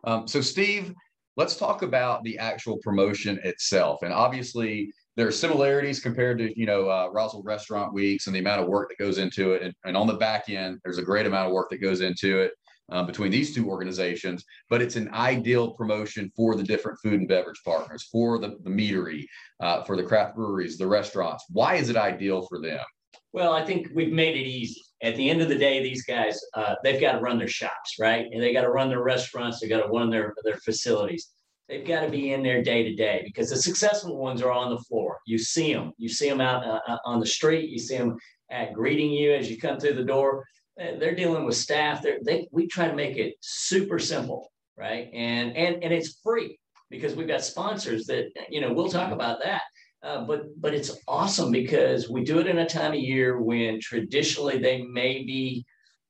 Um, 0.05 0.29
so 0.29 0.41
Steve, 0.41 0.95
let's 1.39 1.57
talk 1.57 1.83
about 1.83 2.23
the 2.25 2.37
actual 2.37 2.77
promotion 2.79 3.39
itself. 3.45 4.03
And 4.03 4.13
obviously, 4.13 4.93
there 5.17 5.27
are 5.27 5.33
similarities 5.33 6.01
compared 6.01 6.39
to 6.39 6.59
you 6.59 6.67
know 6.67 6.91
uh, 6.91 7.09
Roswell 7.11 7.43
Restaurant 7.43 7.95
Weeks 7.95 8.27
and 8.27 8.37
the 8.37 8.41
amount 8.41 8.61
of 8.61 8.69
work 8.69 8.91
that 8.91 9.03
goes 9.03 9.17
into 9.17 9.53
it. 9.53 9.63
And, 9.63 9.73
and, 9.85 9.97
on 9.97 10.07
the 10.07 10.15
back 10.15 10.51
end, 10.51 10.81
there's 10.85 10.99
a 10.99 11.03
great 11.03 11.27
amount 11.27 11.47
of 11.47 11.55
work 11.55 11.71
that 11.71 11.79
goes 11.79 12.03
into 12.03 12.41
it 12.41 12.53
um, 12.91 13.07
between 13.07 13.31
these 13.31 13.55
two 13.55 13.71
organizations. 13.71 14.45
But 14.69 14.83
it's 14.83 14.97
an 14.97 15.09
ideal 15.15 15.73
promotion 15.73 16.31
for 16.37 16.57
the 16.57 16.63
different 16.63 16.99
food 17.03 17.21
and 17.21 17.29
beverage 17.29 17.63
partners, 17.65 18.09
for 18.13 18.39
the 18.39 18.59
the 18.65 18.71
meadery, 18.71 19.25
uh, 19.61 19.85
for 19.85 19.97
the 19.97 20.03
craft 20.03 20.35
breweries, 20.35 20.77
the 20.77 20.87
restaurants. 20.87 21.45
Why 21.51 21.77
is 21.77 21.89
it 21.89 21.97
ideal 21.97 22.47
for 22.49 22.61
them? 22.61 22.85
Well, 23.33 23.53
I 23.53 23.65
think 23.65 23.89
we've 23.95 24.13
made 24.13 24.37
it 24.37 24.47
easy. 24.47 24.83
At 25.03 25.17
the 25.17 25.31
end 25.31 25.41
of 25.41 25.49
the 25.49 25.59
day, 25.59 25.83
these 25.83 26.05
guys, 26.05 26.41
uh, 26.55 26.75
they've 26.83 27.01
got 27.01 27.13
to 27.13 27.21
run 27.21 27.39
their 27.39 27.49
shops, 27.49 27.97
right? 28.01 28.27
And 28.33 28.43
they 28.43 28.53
got 28.53 28.63
to 28.63 28.71
run 28.71 28.89
their 28.89 29.03
restaurants. 29.03 29.61
They 29.61 29.69
got 29.69 29.83
to 29.83 29.89
run 29.89 30.11
their, 30.11 30.35
their 30.45 30.57
facilities. 30.57 31.31
They've 31.69 31.87
got 31.87 32.01
to 32.01 32.11
be 32.11 32.33
in 32.33 32.43
there 32.43 32.63
day 32.63 32.83
to 32.83 32.95
day 32.95 33.23
because 33.25 33.51
the 33.51 33.57
successful 33.57 34.17
ones 34.17 34.43
are 34.43 34.51
on 34.51 34.71
the 34.71 34.81
floor. 34.81 35.19
You 35.27 35.39
see 35.39 35.73
them. 35.73 35.93
You 35.99 36.09
see 36.09 36.29
them 36.29 36.41
out 36.41 36.67
uh, 36.67 36.81
uh, 36.89 36.99
on 37.05 37.21
the 37.21 37.27
street. 37.27 37.71
You 37.71 37.79
see 37.79 37.97
them 37.99 38.17
at 38.51 38.73
greeting 38.73 39.11
you 39.11 39.33
as 39.33 39.51
you 39.51 39.59
come 39.59 39.79
through 39.79 39.95
the 39.95 40.05
door. 40.05 40.45
They're 40.77 41.15
dealing 41.15 41.45
with 41.45 41.57
staff. 41.57 42.03
They're, 42.03 42.19
they 42.25 42.49
we 42.53 42.69
try 42.69 42.89
to 42.89 42.95
make 42.95 43.17
it 43.17 43.35
super 43.41 43.99
simple, 43.99 44.53
right? 44.77 45.11
And 45.13 45.57
and 45.57 45.83
and 45.83 45.93
it's 45.93 46.21
free 46.23 46.59
because 46.89 47.17
we've 47.17 47.27
got 47.29 47.43
sponsors 47.43 48.07
that 48.07 48.31
you 48.49 48.61
know 48.61 48.73
we'll 48.73 48.89
talk 48.89 49.13
about 49.13 49.41
that 49.43 49.63
uh, 50.03 50.25
but 50.25 50.61
but 50.61 50.75
it's 50.75 50.97
awesome 51.09 51.51
because 51.51 52.09
we 52.09 52.23
do 52.23 52.39
it 52.39 52.47
in 52.47 52.59
a 52.59 52.69
time 52.69 52.93
of 52.93 53.01
year 53.01 53.41
when 53.41 53.81
traditionally 53.81 54.59
they 54.59 54.83
may 54.83 55.25
be 55.25 55.65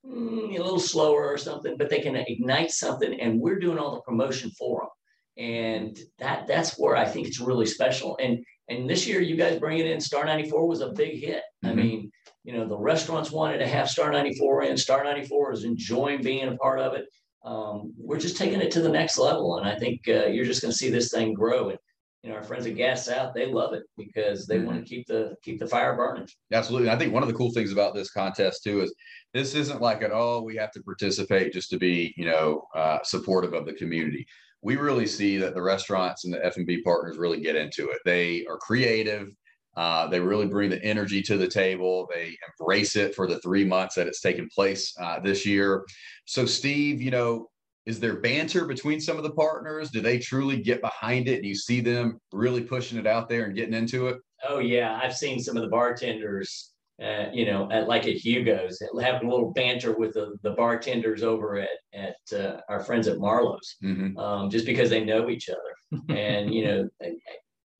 mm, 0.05 0.57
a 0.57 0.61
little 0.61 0.79
slower 0.79 1.27
or 1.27 1.37
something, 1.37 1.75
but 1.77 1.89
they 1.89 1.99
can 1.99 2.15
ignite 2.15 2.71
something, 2.71 3.19
and 3.19 3.39
we're 3.39 3.59
doing 3.59 3.79
all 3.79 3.95
the 3.95 4.01
promotion 4.01 4.51
for 4.51 4.81
them. 4.81 5.45
And 5.45 5.99
that 6.19 6.45
that's 6.47 6.77
where 6.77 6.95
I 6.95 7.05
think 7.05 7.27
it's 7.27 7.39
really 7.39 7.65
special. 7.65 8.17
And 8.21 8.43
and 8.69 8.87
this 8.87 9.07
year, 9.07 9.21
you 9.21 9.35
guys 9.35 9.59
bringing 9.59 9.87
in 9.87 9.99
Star 9.99 10.23
94 10.23 10.67
was 10.67 10.81
a 10.81 10.89
big 10.89 11.19
hit. 11.19 11.43
Mm-hmm. 11.65 11.67
I 11.67 11.73
mean, 11.73 12.11
you 12.43 12.53
know, 12.53 12.67
the 12.67 12.77
restaurants 12.77 13.31
wanted 13.31 13.57
to 13.57 13.67
have 13.67 13.89
Star 13.89 14.11
94 14.11 14.63
in. 14.65 14.77
Star 14.77 15.03
94 15.03 15.53
is 15.53 15.63
enjoying 15.63 16.21
being 16.21 16.47
a 16.47 16.57
part 16.57 16.79
of 16.79 16.93
it. 16.93 17.05
Um, 17.43 17.93
we're 17.97 18.19
just 18.19 18.37
taking 18.37 18.61
it 18.61 18.69
to 18.71 18.81
the 18.81 18.89
next 18.89 19.17
level, 19.17 19.57
and 19.57 19.67
I 19.67 19.75
think 19.77 20.01
uh, 20.07 20.27
you're 20.27 20.45
just 20.45 20.61
going 20.61 20.71
to 20.71 20.77
see 20.77 20.89
this 20.89 21.11
thing 21.11 21.33
grow. 21.33 21.69
And 21.69 21.79
you 22.23 22.29
know, 22.29 22.35
our 22.35 22.43
friends 22.43 22.65
at 22.65 22.75
Gas 22.75 23.05
South, 23.05 23.33
they 23.33 23.45
love 23.45 23.73
it 23.73 23.83
because 23.97 24.45
they 24.45 24.57
mm-hmm. 24.57 24.65
want 24.65 24.85
to 24.85 24.89
keep 24.89 25.07
the 25.07 25.35
keep 25.41 25.59
the 25.59 25.67
fire 25.67 25.95
burning. 25.95 26.27
Absolutely. 26.51 26.89
I 26.89 26.97
think 26.97 27.13
one 27.13 27.23
of 27.23 27.29
the 27.29 27.35
cool 27.35 27.51
things 27.51 27.71
about 27.71 27.93
this 27.93 28.11
contest 28.11 28.63
too 28.63 28.81
is 28.81 28.93
this 29.33 29.55
isn't 29.55 29.81
like 29.81 30.01
at 30.01 30.11
all 30.11 30.43
we 30.43 30.57
have 30.57 30.71
to 30.71 30.83
participate 30.83 31.53
just 31.53 31.69
to 31.69 31.77
be, 31.77 32.13
you 32.17 32.25
know, 32.25 32.63
uh, 32.75 32.99
supportive 33.03 33.53
of 33.53 33.65
the 33.65 33.73
community. 33.73 34.25
We 34.61 34.75
really 34.75 35.07
see 35.07 35.37
that 35.37 35.53
the 35.53 35.61
restaurants 35.61 36.25
and 36.25 36.33
the 36.33 36.45
F&B 36.45 36.81
partners 36.81 37.17
really 37.17 37.39
get 37.39 37.55
into 37.55 37.89
it. 37.89 37.99
They 38.03 38.45
are 38.47 38.57
creative. 38.57 39.29
Uh, 39.77 40.07
they 40.07 40.19
really 40.19 40.47
bring 40.47 40.69
the 40.69 40.83
energy 40.83 41.21
to 41.21 41.37
the 41.37 41.47
table. 41.47 42.09
They 42.13 42.35
embrace 42.59 42.97
it 42.97 43.15
for 43.15 43.27
the 43.27 43.39
three 43.39 43.63
months 43.63 43.95
that 43.95 44.07
it's 44.07 44.19
taken 44.19 44.49
place 44.53 44.93
uh, 44.99 45.21
this 45.21 45.45
year. 45.45 45.85
So, 46.25 46.45
Steve, 46.45 47.01
you 47.01 47.11
know, 47.11 47.47
is 47.89 47.99
there 47.99 48.17
banter 48.17 48.65
between 48.65 49.01
some 49.01 49.17
of 49.17 49.23
the 49.23 49.31
partners? 49.31 49.89
Do 49.89 49.99
they 49.99 50.19
truly 50.19 50.61
get 50.61 50.79
behind 50.79 51.27
it? 51.27 51.41
Do 51.41 51.47
you 51.47 51.55
see 51.55 51.81
them 51.81 52.19
really 52.31 52.61
pushing 52.61 52.99
it 52.99 53.07
out 53.07 53.27
there 53.27 53.45
and 53.45 53.55
getting 53.55 53.73
into 53.73 54.09
it? 54.09 54.17
Oh 54.47 54.59
yeah, 54.59 54.99
I've 55.01 55.15
seen 55.15 55.39
some 55.39 55.57
of 55.57 55.63
the 55.63 55.69
bartenders, 55.69 56.73
uh, 57.03 57.25
you 57.33 57.47
know, 57.47 57.67
at, 57.71 57.87
like 57.87 58.05
at 58.05 58.13
Hugo's, 58.13 58.79
having 59.01 59.27
a 59.27 59.31
little 59.31 59.51
banter 59.53 59.97
with 59.97 60.13
the, 60.13 60.37
the 60.43 60.51
bartenders 60.51 61.23
over 61.23 61.57
at 61.57 61.79
at 61.95 62.39
uh, 62.39 62.61
our 62.69 62.83
friends 62.83 63.07
at 63.07 63.17
Marlow's, 63.17 63.75
mm-hmm. 63.83 64.15
um, 64.19 64.51
just 64.51 64.67
because 64.67 64.91
they 64.91 65.03
know 65.03 65.27
each 65.27 65.49
other. 65.49 65.99
and 66.15 66.53
you 66.53 66.65
know, 66.65 66.89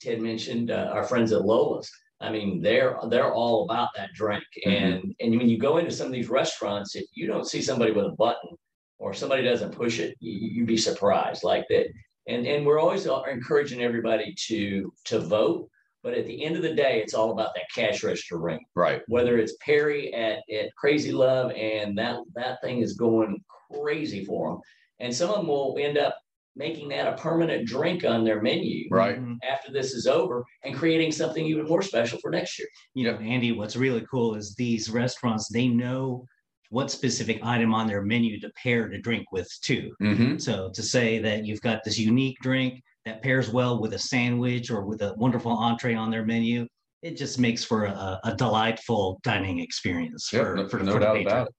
Ted 0.01 0.21
mentioned 0.21 0.71
uh, 0.71 0.89
our 0.91 1.03
friends 1.03 1.31
at 1.33 1.45
Lola's. 1.45 1.89
I 2.19 2.31
mean, 2.31 2.63
they're 2.63 2.97
they're 3.09 3.31
all 3.31 3.65
about 3.65 3.89
that 3.95 4.09
drink. 4.15 4.43
Mm-hmm. 4.65 4.71
And 4.71 5.15
and 5.19 5.37
when 5.37 5.49
you 5.49 5.59
go 5.59 5.77
into 5.77 5.91
some 5.91 6.07
of 6.07 6.13
these 6.13 6.29
restaurants, 6.29 6.95
if 6.95 7.05
you 7.13 7.27
don't 7.27 7.47
see 7.47 7.61
somebody 7.61 7.91
with 7.91 8.05
a 8.05 8.15
button 8.17 8.57
or 8.99 9.13
somebody 9.13 9.43
doesn't 9.43 9.75
push 9.75 9.99
it, 9.99 10.15
you, 10.19 10.61
would 10.61 10.67
be 10.67 10.77
surprised 10.77 11.43
like 11.43 11.65
that. 11.69 11.87
And 12.27 12.45
and 12.45 12.65
we're 12.65 12.79
always 12.79 13.07
encouraging 13.07 13.81
everybody 13.81 14.35
to 14.47 14.93
to 15.05 15.19
vote. 15.19 15.69
But 16.03 16.13
at 16.13 16.27
the 16.27 16.45
end 16.45 16.55
of 16.55 16.61
the 16.61 16.73
day, 16.73 17.01
it's 17.01 17.13
all 17.13 17.31
about 17.31 17.53
that 17.55 17.65
cash 17.75 18.03
register 18.03 18.37
ring. 18.37 18.59
Right. 18.73 19.01
Whether 19.07 19.37
it's 19.37 19.57
Perry 19.59 20.13
at, 20.13 20.43
at 20.53 20.73
Crazy 20.77 21.11
Love 21.11 21.51
and 21.51 21.97
that 21.97 22.19
that 22.35 22.61
thing 22.61 22.81
is 22.81 22.93
going 22.93 23.43
crazy 23.71 24.23
for 24.23 24.51
them. 24.51 24.61
And 24.99 25.13
some 25.13 25.29
of 25.29 25.37
them 25.37 25.47
will 25.47 25.77
end 25.79 25.97
up 25.97 26.17
making 26.55 26.89
that 26.89 27.07
a 27.07 27.17
permanent 27.17 27.65
drink 27.65 28.03
on 28.03 28.23
their 28.23 28.41
menu 28.41 28.85
right 28.91 29.17
mm-hmm. 29.17 29.35
after 29.49 29.71
this 29.71 29.93
is 29.93 30.07
over 30.07 30.43
and 30.63 30.75
creating 30.75 31.11
something 31.11 31.45
even 31.45 31.65
more 31.65 31.81
special 31.81 32.19
for 32.19 32.31
next 32.31 32.59
year. 32.59 32.67
You 32.93 33.09
know, 33.09 33.17
Andy, 33.17 33.53
what's 33.53 33.75
really 33.77 34.05
cool 34.11 34.35
is 34.35 34.55
these 34.55 34.89
restaurants, 34.89 35.47
they 35.47 35.67
know 35.67 36.25
what 36.69 36.91
specific 36.91 37.39
item 37.43 37.73
on 37.73 37.87
their 37.87 38.01
menu 38.01 38.39
to 38.39 38.49
pair 38.51 38.87
the 38.89 38.99
drink 38.99 39.31
with 39.31 39.49
too. 39.61 39.91
Mm-hmm. 40.01 40.37
So 40.37 40.69
to 40.73 40.83
say 40.83 41.19
that 41.19 41.45
you've 41.45 41.61
got 41.61 41.83
this 41.83 41.97
unique 41.97 42.37
drink 42.41 42.81
that 43.05 43.23
pairs 43.23 43.49
well 43.49 43.81
with 43.81 43.93
a 43.93 43.99
sandwich 43.99 44.69
or 44.69 44.85
with 44.85 45.01
a 45.01 45.13
wonderful 45.17 45.51
entree 45.51 45.95
on 45.95 46.11
their 46.11 46.25
menu, 46.25 46.67
it 47.01 47.17
just 47.17 47.39
makes 47.39 47.63
for 47.63 47.85
a, 47.85 48.19
a 48.23 48.35
delightful 48.35 49.19
dining 49.23 49.59
experience 49.59 50.29
Yep, 50.31 50.43
for, 50.43 50.55
no, 50.55 50.67
for, 50.67 50.79
no 50.79 50.91
for 50.91 50.99
the 50.99 51.05
doubt 51.05 51.15
patron. 51.15 51.31
about 51.33 51.47
it. 51.47 51.53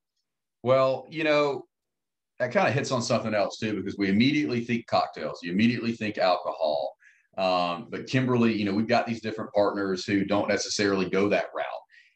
Well, 0.62 1.07
you 1.11 1.25
know, 1.25 1.64
that 2.38 2.52
kind 2.52 2.69
of 2.69 2.75
hits 2.75 2.93
on 2.93 3.02
something 3.02 3.35
else 3.35 3.59
too, 3.59 3.75
because 3.75 3.99
we 3.99 4.09
immediately 4.09 4.64
think 4.64 4.87
cocktails, 4.87 5.40
you 5.43 5.50
immediately 5.50 5.93
think 5.93 6.19
alcohol. 6.19 6.95
Um, 7.38 7.88
but 7.90 8.07
Kimberly, 8.07 8.52
you 8.52 8.64
know, 8.64 8.75
we've 8.75 8.87
got 8.87 9.07
these 9.07 9.23
different 9.23 9.52
partners 9.52 10.05
who 10.05 10.25
don't 10.25 10.49
necessarily 10.49 11.09
go 11.09 11.29
that 11.31 11.47
route. 11.55 11.64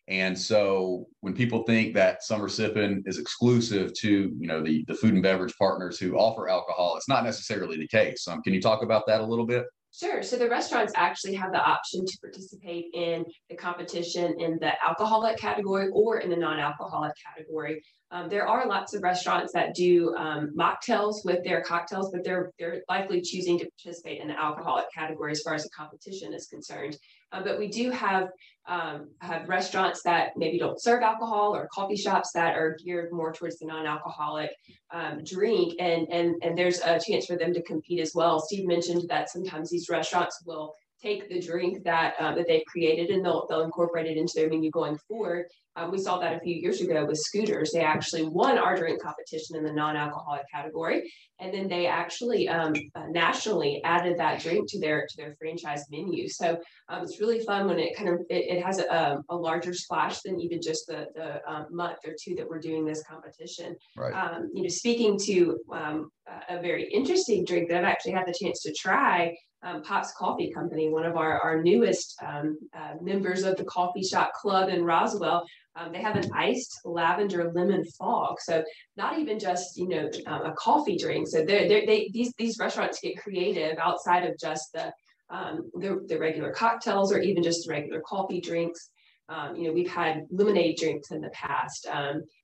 And 0.09 0.39
so 0.39 1.07
when 1.21 1.35
people 1.35 1.63
think 1.63 1.95
that 1.95 2.23
summer 2.23 2.49
sipping 2.49 3.03
is 3.07 3.19
exclusive 3.19 3.93
to, 4.01 4.33
you 4.39 4.47
know, 4.47 4.63
the, 4.63 4.85
the 4.87 4.95
food 4.95 5.15
and 5.15 5.23
beverage 5.23 5.55
partners 5.59 5.99
who 5.99 6.17
offer 6.17 6.49
alcohol, 6.49 6.97
it's 6.97 7.09
not 7.09 7.25
necessarily 7.25 7.79
the 7.79 7.89
case. 7.89 8.29
Um, 8.29 8.43
can 8.43 8.53
you 8.53 8.61
talk 8.61 8.83
about 8.83 9.07
that 9.07 9.23
a 9.23 9.27
little 9.27 9.47
bit? 9.47 9.65
Sure. 9.99 10.25
So 10.25 10.37
the 10.37 10.49
restaurants 10.49 10.93
actually 10.97 11.35
have 11.35 11.53
the 11.53 11.61
option 11.61 12.05
to 12.05 12.19
participate 12.21 12.87
in 12.95 13.25
the 13.49 13.55
competition 13.55 14.35
in 14.41 14.59
the 14.61 14.73
alcoholic 14.85 15.39
category 15.39 15.89
or 15.93 16.19
in 16.19 16.31
the 16.31 16.37
non-alcoholic 16.37 17.13
category. 17.25 17.81
Um, 18.11 18.29
there 18.29 18.47
are 18.47 18.67
lots 18.67 18.95
of 18.95 19.05
restaurants 19.05 19.53
that 19.53 19.75
do 19.75 20.13
um, 20.17 20.53
mocktails 20.59 21.25
with 21.25 21.45
their 21.45 21.63
cocktails, 21.63 22.11
but 22.13 22.25
they're 22.25 22.51
they're 22.59 22.83
likely 22.89 23.21
choosing 23.21 23.57
to 23.61 23.69
participate 23.83 24.21
in 24.21 24.29
the 24.29 24.39
alcoholic 24.39 24.87
category 24.93 25.31
as 25.31 25.43
far 25.43 25.55
as 25.55 25.63
the 25.63 25.71
competition 25.71 26.35
is 26.35 26.47
concerned. 26.49 26.97
Uh, 27.35 27.43
but 27.43 27.59
we 27.59 27.69
do 27.69 27.91
have 27.91 28.29
um, 28.67 29.11
have 29.21 29.49
restaurants 29.49 30.03
that 30.03 30.31
maybe 30.37 30.59
don't 30.59 30.81
serve 30.81 31.03
alcohol 31.03 31.55
or 31.55 31.69
coffee 31.75 31.97
shops 31.97 32.31
that 32.33 32.57
are 32.57 32.79
geared 32.83 33.13
more 33.13 33.31
towards 33.33 33.59
the 33.59 33.67
non-alcoholic 33.67 34.51
um, 34.93 35.23
drink, 35.25 35.75
and 35.81 36.07
and 36.11 36.37
and 36.43 36.57
there's 36.57 36.81
a 36.81 36.99
chance 36.99 37.27
for 37.27 37.37
them 37.37 37.53
to 37.53 37.63
compete 37.63 38.01
as 38.01 38.13
well. 38.15 38.41
Steve 38.41 38.67
mentioned 38.67 39.05
that 39.09 39.31
sometimes 39.31 39.69
these 39.69 39.89
restaurants 39.91 40.43
will 40.47 40.75
take 41.03 41.29
the 41.29 41.41
drink 41.41 41.83
that 41.85 42.15
uh, 42.19 42.35
that 42.35 42.47
they've 42.47 42.65
created 42.67 43.11
and 43.11 43.25
they'll 43.25 43.47
they'll 43.49 43.63
incorporate 43.63 44.07
it 44.07 44.17
into 44.17 44.33
their 44.37 44.49
menu 44.49 44.71
going 44.71 44.97
forward. 45.09 45.47
Um, 45.77 45.91
we 45.91 45.99
saw 45.99 46.19
that 46.19 46.37
a 46.37 46.41
few 46.41 46.55
years 46.55 46.81
ago 46.81 47.05
with 47.05 47.19
Scooters. 47.19 47.73
They 47.73 47.81
actually 47.81 48.25
won 48.25 48.59
our 48.59 48.77
drink 48.77 49.03
competition 49.03 49.57
in 49.57 49.65
the 49.65 49.73
non-alcoholic 49.73 50.43
category, 50.53 51.13
and 51.41 51.53
then 51.53 51.69
they 51.69 51.87
actually 51.87 52.49
um, 52.49 52.75
uh, 52.95 53.07
nationally 53.11 53.83
added 53.83 54.17
that 54.19 54.41
drink 54.41 54.71
to 54.71 54.81
their 54.81 55.07
to 55.07 55.17
their 55.17 55.35
franchise 55.35 55.85
menu. 55.91 56.29
So 56.29 56.59
um, 56.89 57.03
it's 57.03 57.21
really 57.21 57.41
fun 57.41 57.67
when 57.67 57.81
it 57.81 57.97
kind 57.97 58.09
of 58.09 58.21
it, 58.31 58.57
it 58.57 58.65
has 58.65 58.79
a, 58.79 59.19
a, 59.29 59.37
larger 59.37 59.75
splash 59.75 60.21
than 60.21 60.41
even 60.41 60.63
just 60.63 60.87
the 60.87 61.07
the 61.15 61.41
um, 61.51 61.67
month 61.71 61.99
or 62.07 62.15
two 62.23 62.37
that 62.37 62.49
we're 62.49 62.61
doing 62.61 62.85
this 62.85 63.03
competition. 63.03 63.77
Right. 63.97 64.15
Um, 64.15 64.51
you 64.55 64.63
know, 64.63 64.69
speaking 64.69 65.19
to 65.25 65.59
um, 65.73 66.11
a 66.49 66.61
very 66.61 66.89
interesting 66.93 67.45
drink 67.45 67.69
that 67.69 67.79
I've 67.79 67.85
actually 67.85 68.13
had 68.13 68.27
the 68.27 68.35
chance 68.41 68.63
to 68.63 68.73
try 68.73 69.35
um, 69.65 69.83
Pops 69.83 70.13
Coffee 70.13 70.53
Company, 70.53 70.91
one 70.91 71.07
of 71.07 71.17
our, 71.17 71.41
our 71.41 71.63
newest 71.63 72.17
um, 72.25 72.59
uh, 72.77 72.95
members 73.01 73.45
of 73.45 73.57
the 73.57 73.65
coffee 73.65 74.03
shop 74.03 74.33
club 74.35 74.69
in 74.69 74.85
Roswell. 74.85 75.47
Um, 75.77 75.93
they 75.93 76.01
have 76.01 76.17
an 76.17 76.31
iced 76.35 76.81
lavender 76.85 77.51
lemon 77.53 77.85
fog. 77.99 78.41
So 78.41 78.63
not 78.97 79.19
even 79.19 79.39
just, 79.39 79.77
you 79.77 79.89
know, 79.89 80.09
um, 80.27 80.43
a 80.47 80.53
coffee 80.53 80.97
drink. 80.97 81.27
So 81.29 81.45
they're, 81.45 81.69
they're, 81.69 81.87
they, 81.87 82.11
these, 82.13 82.33
these 82.39 82.59
restaurants 82.59 83.01
get 83.01 83.19
creative 83.19 83.77
outside 83.79 84.25
of 84.25 84.39
just 84.39 84.73
the, 84.73 84.93
um, 85.31 85.71
the, 85.75 86.05
the 86.09 86.19
regular 86.19 86.53
cocktails 86.53 87.13
or 87.13 87.19
even 87.19 87.43
just 87.43 87.69
regular 87.69 88.01
coffee 88.07 88.41
drinks. 88.41 88.91
Um, 89.29 89.57
you 89.57 89.65
know, 89.65 89.73
we've 89.73 89.91
had 89.91 90.27
lemonade 90.31 90.77
drinks 90.79 91.11
in 91.11 91.21
the 91.21 91.31
past. 91.31 91.89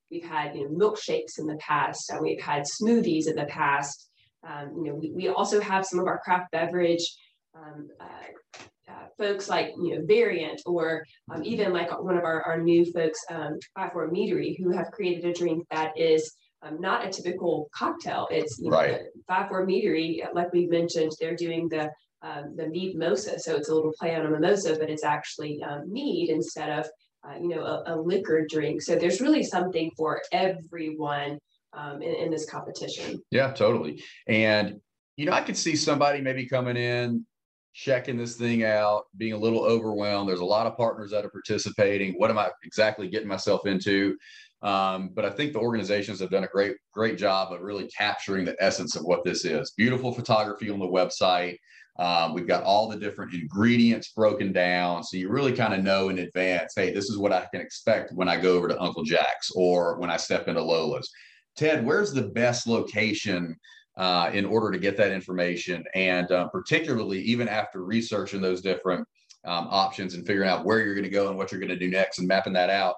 we've 0.09 0.25
had, 0.25 0.55
you 0.55 0.69
know, 0.69 0.89
milkshakes 0.89 1.39
in 1.39 1.45
the 1.45 1.57
past. 1.57 2.11
Uh, 2.11 2.17
we've 2.21 2.41
had 2.41 2.63
smoothies 2.63 3.27
in 3.27 3.35
the 3.35 3.45
past. 3.45 4.09
Um, 4.45 4.73
you 4.75 4.83
know, 4.85 4.95
we, 4.95 5.11
we 5.11 5.27
also 5.29 5.61
have 5.61 5.85
some 5.85 5.99
of 5.99 6.07
our 6.07 6.19
craft 6.19 6.51
beverage 6.51 7.15
um, 7.55 7.87
uh, 7.99 8.59
uh, 8.91 9.07
folks 9.17 9.49
like, 9.49 9.69
you 9.77 9.95
know, 9.95 10.05
Variant 10.05 10.61
or 10.65 11.05
um, 11.33 11.43
even 11.43 11.71
like 11.71 11.89
one 12.01 12.17
of 12.17 12.23
our, 12.23 12.41
our 12.43 12.61
new 12.61 12.85
folks, 12.91 13.19
um, 13.29 13.57
5-4 13.77 14.11
Meadery, 14.11 14.57
who 14.57 14.71
have 14.71 14.91
created 14.91 15.25
a 15.25 15.33
drink 15.33 15.65
that 15.71 15.97
is 15.97 16.33
um, 16.63 16.79
not 16.79 17.05
a 17.05 17.09
typical 17.09 17.69
cocktail. 17.73 18.27
It's 18.29 18.59
you 18.59 18.69
right. 18.69 18.91
know, 18.91 18.99
5-4 19.29 19.65
Meadery, 19.65 20.21
like 20.33 20.51
we 20.53 20.67
mentioned, 20.67 21.11
they're 21.19 21.35
doing 21.35 21.69
the 21.69 21.91
um, 22.23 22.55
the 22.55 22.67
mead 22.67 22.95
mosa. 22.95 23.39
So 23.39 23.55
it's 23.55 23.69
a 23.69 23.73
little 23.73 23.93
play 23.99 24.15
on 24.15 24.25
a 24.25 24.29
mimosa, 24.29 24.75
but 24.79 24.89
it's 24.89 25.03
actually 25.03 25.61
um, 25.63 25.91
mead 25.91 26.29
instead 26.29 26.69
of, 26.69 26.87
uh, 27.27 27.35
you 27.39 27.49
know, 27.49 27.63
a, 27.63 27.83
a 27.87 27.95
liquor 27.99 28.45
drink. 28.47 28.81
So 28.81 28.95
there's 28.95 29.21
really 29.21 29.43
something 29.43 29.91
for 29.97 30.21
everyone 30.31 31.39
um, 31.73 32.01
in, 32.01 32.13
in 32.15 32.31
this 32.31 32.49
competition. 32.49 33.21
Yeah, 33.31 33.51
totally. 33.53 34.03
And, 34.27 34.79
you 35.17 35.25
know, 35.25 35.33
I 35.33 35.41
could 35.41 35.57
see 35.57 35.75
somebody 35.75 36.21
maybe 36.21 36.45
coming 36.45 36.77
in, 36.77 37.25
checking 37.73 38.17
this 38.17 38.35
thing 38.35 38.63
out, 38.63 39.05
being 39.17 39.33
a 39.33 39.37
little 39.37 39.63
overwhelmed. 39.63 40.29
There's 40.29 40.39
a 40.39 40.45
lot 40.45 40.67
of 40.67 40.77
partners 40.77 41.11
that 41.11 41.25
are 41.25 41.29
participating. 41.29 42.13
What 42.13 42.29
am 42.29 42.37
I 42.37 42.49
exactly 42.63 43.07
getting 43.07 43.27
myself 43.27 43.65
into? 43.65 44.17
Um, 44.61 45.09
but 45.13 45.25
I 45.25 45.31
think 45.31 45.53
the 45.53 45.59
organizations 45.59 46.19
have 46.19 46.29
done 46.29 46.43
a 46.43 46.47
great, 46.47 46.75
great 46.93 47.17
job 47.17 47.51
of 47.51 47.61
really 47.61 47.87
capturing 47.87 48.45
the 48.45 48.55
essence 48.59 48.95
of 48.95 49.03
what 49.03 49.23
this 49.23 49.43
is. 49.45 49.71
Beautiful 49.75 50.13
photography 50.13 50.69
on 50.69 50.79
the 50.79 50.85
website. 50.85 51.57
Um, 51.97 52.33
we've 52.33 52.47
got 52.47 52.63
all 52.63 52.87
the 52.87 52.97
different 52.97 53.33
ingredients 53.33 54.11
broken 54.15 54.51
down. 54.51 55.03
So 55.03 55.17
you 55.17 55.29
really 55.29 55.53
kind 55.53 55.73
of 55.73 55.83
know 55.83 56.09
in 56.09 56.19
advance, 56.19 56.73
hey, 56.75 56.93
this 56.93 57.09
is 57.09 57.17
what 57.17 57.33
I 57.33 57.47
can 57.51 57.61
expect 57.61 58.13
when 58.13 58.29
I 58.29 58.39
go 58.39 58.55
over 58.55 58.67
to 58.67 58.81
Uncle 58.81 59.03
Jack's 59.03 59.51
or 59.55 59.99
when 59.99 60.09
I 60.09 60.17
step 60.17 60.47
into 60.47 60.61
Lola's. 60.61 61.09
Ted, 61.55 61.85
where's 61.85 62.13
the 62.13 62.29
best 62.29 62.65
location 62.65 63.55
uh, 63.97 64.29
in 64.33 64.45
order 64.45 64.71
to 64.71 64.79
get 64.79 64.97
that 64.97 65.11
information? 65.11 65.83
And 65.95 66.31
uh, 66.31 66.47
particularly, 66.47 67.21
even 67.21 67.47
after 67.47 67.83
researching 67.83 68.41
those 68.41 68.61
different 68.61 69.07
um, 69.45 69.67
options 69.69 70.13
and 70.13 70.25
figuring 70.25 70.49
out 70.49 70.65
where 70.65 70.83
you're 70.83 70.95
going 70.95 71.03
to 71.03 71.09
go 71.09 71.29
and 71.29 71.37
what 71.37 71.51
you're 71.51 71.59
going 71.59 71.69
to 71.69 71.77
do 71.77 71.89
next 71.89 72.19
and 72.19 72.27
mapping 72.27 72.53
that 72.53 72.69
out, 72.69 72.95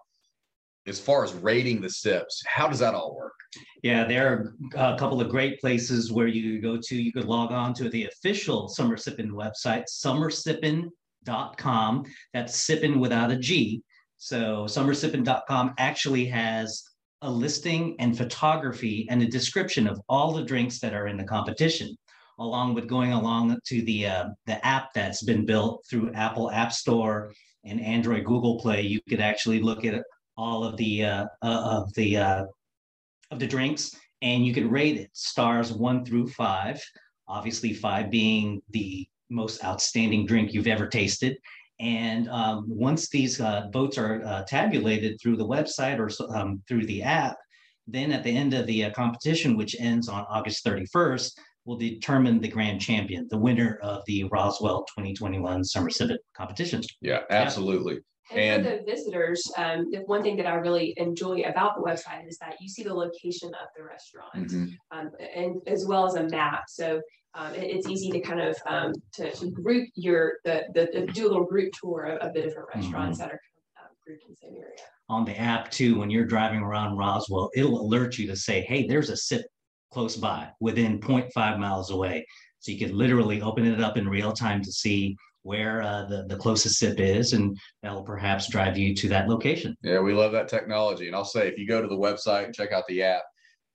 as 0.86 1.00
far 1.00 1.24
as 1.24 1.34
rating 1.34 1.80
the 1.82 1.90
sips, 1.90 2.44
how 2.46 2.68
does 2.68 2.80
that 2.80 2.94
all 2.94 3.16
work? 3.16 3.34
Yeah, 3.84 4.04
there 4.06 4.28
are 4.28 4.54
a 4.76 4.98
couple 4.98 5.22
of 5.22 5.30
great 5.30 5.62
places 5.62 6.12
where 6.12 6.28
you 6.28 6.60
go 6.62 6.78
to. 6.82 7.02
You 7.02 7.14
could 7.14 7.26
log 7.26 7.52
on 7.52 7.74
to 7.76 7.88
the 7.90 8.06
official 8.06 8.68
Summer 8.68 8.98
Sippin 8.98 9.30
website, 9.30 9.86
summersippin.com. 9.90 12.04
That's 12.34 12.68
sippin 12.68 13.00
without 13.00 13.32
a 13.32 13.38
G. 13.38 13.82
So 14.18 14.66
summersippin.com 14.66 15.76
actually 15.78 16.26
has 16.26 16.84
a 17.24 17.32
listing 17.32 17.96
and 18.00 18.18
photography 18.18 19.08
and 19.10 19.22
a 19.22 19.28
description 19.28 19.88
of 19.88 20.00
all 20.10 20.34
the 20.34 20.44
drinks 20.44 20.80
that 20.80 20.94
are 20.94 21.08
in 21.08 21.18
the 21.18 21.24
competition, 21.24 21.96
along 22.38 22.74
with 22.74 22.88
going 22.88 23.14
along 23.14 23.58
to 23.66 23.82
the 23.84 24.06
uh, 24.06 24.26
the 24.46 24.64
app 24.66 24.94
that's 24.94 25.24
been 25.24 25.46
built 25.46 25.86
through 25.90 26.14
Apple 26.14 26.52
App 26.52 26.72
Store 26.72 27.34
and 27.64 27.82
Android 27.82 28.26
Google 28.26 28.60
Play. 28.60 28.82
You 28.82 29.00
could 29.10 29.22
actually 29.22 29.62
look 29.62 29.86
at 29.86 30.04
all 30.36 30.64
of 30.66 30.76
the 30.78 31.06
uh, 31.06 31.26
uh, 31.42 31.82
of 31.82 31.94
the 31.94 32.18
uh, 32.18 32.44
of 33.32 33.40
the 33.40 33.48
drinks, 33.48 33.96
and 34.22 34.46
you 34.46 34.54
could 34.54 34.70
rate 34.70 34.98
it 34.98 35.10
stars 35.14 35.72
one 35.72 36.06
through 36.06 36.28
five. 36.28 36.84
Obviously, 37.30 37.74
five 37.74 38.12
being 38.12 38.62
the 38.72 39.08
most 39.30 39.64
outstanding 39.64 40.26
drink 40.26 40.54
you've 40.54 40.68
ever 40.68 40.88
tasted, 40.88 41.38
and 41.80 42.30
um, 42.30 42.66
once 42.68 43.10
these 43.10 43.42
uh, 43.42 43.68
votes 43.74 43.98
are 43.98 44.24
uh, 44.26 44.44
tabulated 44.44 45.20
through 45.22 45.38
the 45.38 45.48
website 45.48 46.00
or 46.00 46.10
um, 46.36 46.62
through 46.68 46.86
the 46.86 47.04
app, 47.04 47.38
then 47.88 48.12
at 48.12 48.24
the 48.24 48.36
end 48.36 48.54
of 48.54 48.66
the 48.68 48.86
uh, 48.86 48.92
competition, 48.92 49.58
which 49.58 49.76
ends 49.80 50.08
on 50.08 50.26
August 50.30 50.66
31st, 50.66 51.32
will 51.66 51.78
determine 51.78 52.40
the 52.40 52.48
grand 52.48 52.82
champion, 52.82 53.28
the 53.30 53.38
winner 53.38 53.80
of 53.82 54.04
the 54.06 54.26
Roswell 54.26 54.84
2021 54.98 55.64
Summer 55.64 55.90
Sippin 55.90 56.18
competition. 56.36 56.82
Yeah, 57.02 57.22
absolutely. 57.30 58.00
And, 58.32 58.40
and, 58.40 58.66
for 58.66 58.78
the 58.78 58.92
visitors, 58.92 59.44
um, 59.58 59.92
the 59.92 60.00
one 60.06 60.24
thing 60.24 60.38
that 60.38 60.48
I 60.48 60.56
really 60.56 60.94
enjoy 60.98 61.42
about 61.42 61.76
the 61.76 61.82
website 61.82 62.28
is 62.28 62.38
that 62.40 62.56
you 62.60 62.70
see 62.70 62.84
the 62.84 62.94
location 62.94 63.50
of 63.50 63.68
the 63.76 63.84
restaurant, 63.84 64.52
mm-hmm. 64.52 64.98
um, 64.98 65.12
and 65.36 65.56
as 65.68 65.86
well 65.86 66.06
as 66.06 66.16
a 66.16 66.24
map. 66.30 66.64
So 66.68 67.02
um, 67.36 67.54
it, 67.54 67.64
it's 67.64 67.88
easy 67.88 68.12
to 68.12 68.20
kind 68.20 68.40
of 68.40 68.58
um, 68.66 68.94
to, 69.14 69.32
to, 69.32 69.52
group 69.52 69.90
your 69.96 70.36
the, 70.46 70.64
the, 70.74 70.90
the, 70.94 71.12
do 71.12 71.28
a 71.28 71.30
little 71.30 71.46
group 71.46 71.74
tour 71.80 72.04
of, 72.04 72.20
of 72.20 72.34
the 72.34 72.42
different 72.42 72.70
mm-hmm. 72.70 72.82
restaurants 72.82 73.20
mm-hmm. 73.20 73.30
that 73.30 73.34
are 73.34 73.42
um, 73.82 73.90
grouped 74.06 74.24
in 74.26 74.32
the 74.32 74.38
same 74.38 74.56
area. 74.56 74.78
On 75.10 75.26
the 75.26 75.38
app 75.38 75.70
too, 75.70 76.00
when 76.00 76.10
you're 76.10 76.26
driving 76.26 76.62
around 76.62 76.98
Roswell, 76.98 77.50
it'll 77.56 77.82
alert 77.82 78.18
you 78.18 78.28
to 78.28 78.36
say, 78.36 78.62
"Hey, 78.62 78.88
there's 78.88 79.10
a 79.10 79.18
sip 79.18 79.46
close 79.92 80.16
by, 80.16 80.50
within 80.60 81.00
0.5 81.00 81.60
miles 81.60 81.92
away." 81.92 82.26
So 82.60 82.72
you 82.72 82.80
can 82.80 82.98
literally 82.98 83.42
open 83.42 83.66
it 83.66 83.82
up 83.82 83.98
in 83.98 84.08
real 84.08 84.32
time 84.32 84.62
to 84.64 84.72
see 84.72 85.18
where 85.44 85.82
uh, 85.82 86.06
the, 86.06 86.26
the 86.28 86.38
closest 86.38 86.80
sip 86.80 87.00
is, 87.00 87.34
and 87.34 87.58
that'll 87.82 88.04
perhaps 88.04 88.50
drive 88.50 88.78
you 88.78 88.96
to 88.96 89.10
that 89.10 89.30
location. 89.30 89.76
Yeah, 89.84 90.00
we 90.00 90.14
love 90.14 90.32
that 90.32 90.48
technology. 90.48 91.08
And 91.08 91.16
I'll 91.16 91.26
say, 91.26 91.48
if 91.48 91.58
you 91.58 91.68
go 91.68 91.82
to 91.82 91.88
the 91.88 91.96
website 91.96 92.46
and 92.46 92.56
check 92.56 92.72
out 92.72 92.88
the 92.88 93.04
app, 93.04 93.24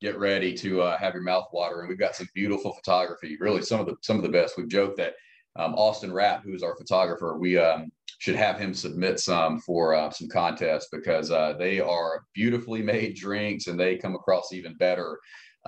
get 0.00 0.18
ready 0.18 0.54
to 0.54 0.82
uh, 0.82 0.98
have 0.98 1.14
your 1.14 1.22
mouth 1.22 1.46
water. 1.52 1.80
And 1.80 1.88
we've 1.88 1.98
got 1.98 2.16
some 2.16 2.28
beautiful 2.34 2.72
photography, 2.72 3.36
really 3.40 3.62
some 3.62 3.80
of 3.80 3.86
the 3.86 3.96
some 4.02 4.16
of 4.16 4.22
the 4.22 4.28
best. 4.28 4.56
We've 4.56 4.68
joked 4.68 4.96
that 4.96 5.14
um, 5.56 5.74
Austin 5.74 6.12
Rapp, 6.12 6.42
who 6.44 6.54
is 6.54 6.62
our 6.62 6.76
photographer, 6.76 7.36
we 7.38 7.58
um, 7.58 7.90
should 8.18 8.36
have 8.36 8.58
him 8.58 8.74
submit 8.74 9.20
some 9.20 9.60
for 9.60 9.94
uh, 9.94 10.10
some 10.10 10.28
contests 10.28 10.88
because 10.90 11.30
uh, 11.30 11.54
they 11.58 11.80
are 11.80 12.22
beautifully 12.34 12.82
made 12.82 13.16
drinks 13.16 13.66
and 13.66 13.78
they 13.78 13.96
come 13.96 14.14
across 14.14 14.52
even 14.52 14.74
better 14.76 15.18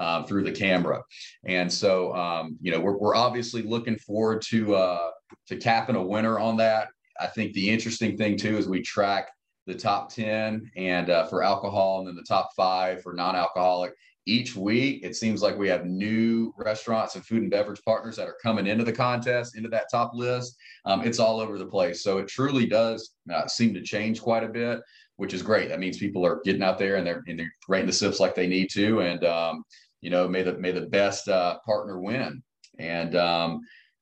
uh, 0.01 0.25
through 0.25 0.43
the 0.43 0.51
camera. 0.51 1.03
And 1.45 1.71
so, 1.71 2.15
um, 2.17 2.57
you 2.61 2.73
know, 2.73 2.81
we're, 2.81 2.97
we're 2.97 3.15
obviously 3.15 3.63
looking 3.63 3.97
forward 3.99 4.43
to 4.49 4.75
uh, 4.75 5.11
to 5.47 5.57
capping 5.57 5.97
a 5.97 6.03
winner 6.03 6.39
on 6.41 6.57
that. 6.57 6.89
I 7.21 7.27
think 7.27 7.53
the 7.53 7.69
interesting 7.69 8.17
thing 8.17 8.39
too 8.39 8.57
is 8.57 8.67
we 8.67 8.81
track 8.81 9.29
the 9.67 9.75
top 9.75 10.13
10 10.13 10.71
and 10.75 11.11
uh, 11.11 11.27
for 11.27 11.43
alcohol 11.43 11.99
and 11.99 12.09
then 12.09 12.17
the 12.17 12.25
top 12.27 12.49
five 12.57 13.03
for 13.03 13.13
non-alcoholic. 13.13 13.93
Each 14.27 14.57
week 14.57 15.05
it 15.05 15.17
seems 15.17 15.43
like 15.43 15.59
we 15.59 15.69
have 15.69 15.85
new 15.85 16.55
restaurants 16.57 17.15
and 17.15 17.25
food 17.25 17.43
and 17.43 17.51
beverage 17.51 17.83
partners 17.85 18.17
that 18.17 18.27
are 18.27 18.37
coming 18.43 18.67
into 18.67 18.85
the 18.85 18.93
contest 18.93 19.57
into 19.57 19.69
that 19.69 19.91
top 19.91 20.13
list. 20.15 20.57
Um, 20.87 21.03
it's 21.03 21.19
all 21.19 21.41
over 21.41 21.59
the 21.59 21.67
place. 21.67 22.03
So 22.03 22.19
it 22.19 22.29
truly 22.29 22.67
does 22.67 23.11
uh, 23.33 23.47
seem 23.47 23.75
to 23.75 23.83
change 23.83 24.23
quite 24.23 24.45
a 24.45 24.49
bit 24.49 24.81
which 25.21 25.35
is 25.35 25.43
great. 25.43 25.69
That 25.69 25.81
means 25.81 25.99
people 25.99 26.25
are 26.25 26.41
getting 26.47 26.63
out 26.63 26.79
there 26.79 26.97
and 26.97 27.07
they're, 27.07 27.23
and 27.27 27.39
they're 27.39 27.53
rating 27.69 27.87
the 27.87 27.93
sips 27.93 28.21
like 28.21 28.35
they 28.35 28.47
need 28.47 28.71
to. 28.71 29.03
And 29.03 29.23
um, 29.23 29.65
you 30.01 30.11
know 30.11 30.29
may 30.29 30.43
the 30.43 30.55
may 30.59 30.73
the 30.73 30.83
best 30.83 31.29
uh, 31.29 31.59
partner 31.65 32.01
win 32.01 32.43
and 32.79 33.17
um, 33.17 33.61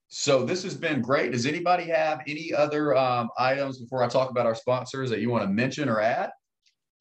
so 0.09 0.45
this 0.45 0.63
has 0.63 0.75
been 0.75 1.03
great. 1.03 1.33
Does 1.33 1.45
anybody 1.45 1.85
have 1.85 2.23
any 2.27 2.53
other 2.55 2.97
um, 2.97 3.29
items 3.39 3.79
before 3.79 4.03
I 4.03 4.09
talk 4.09 4.31
about 4.31 4.47
our 4.47 4.55
sponsors 4.55 5.11
that 5.11 5.21
you 5.21 5.29
want 5.29 5.45
to 5.45 5.49
mention 5.49 5.89
or 5.89 6.01
add? 6.01 6.31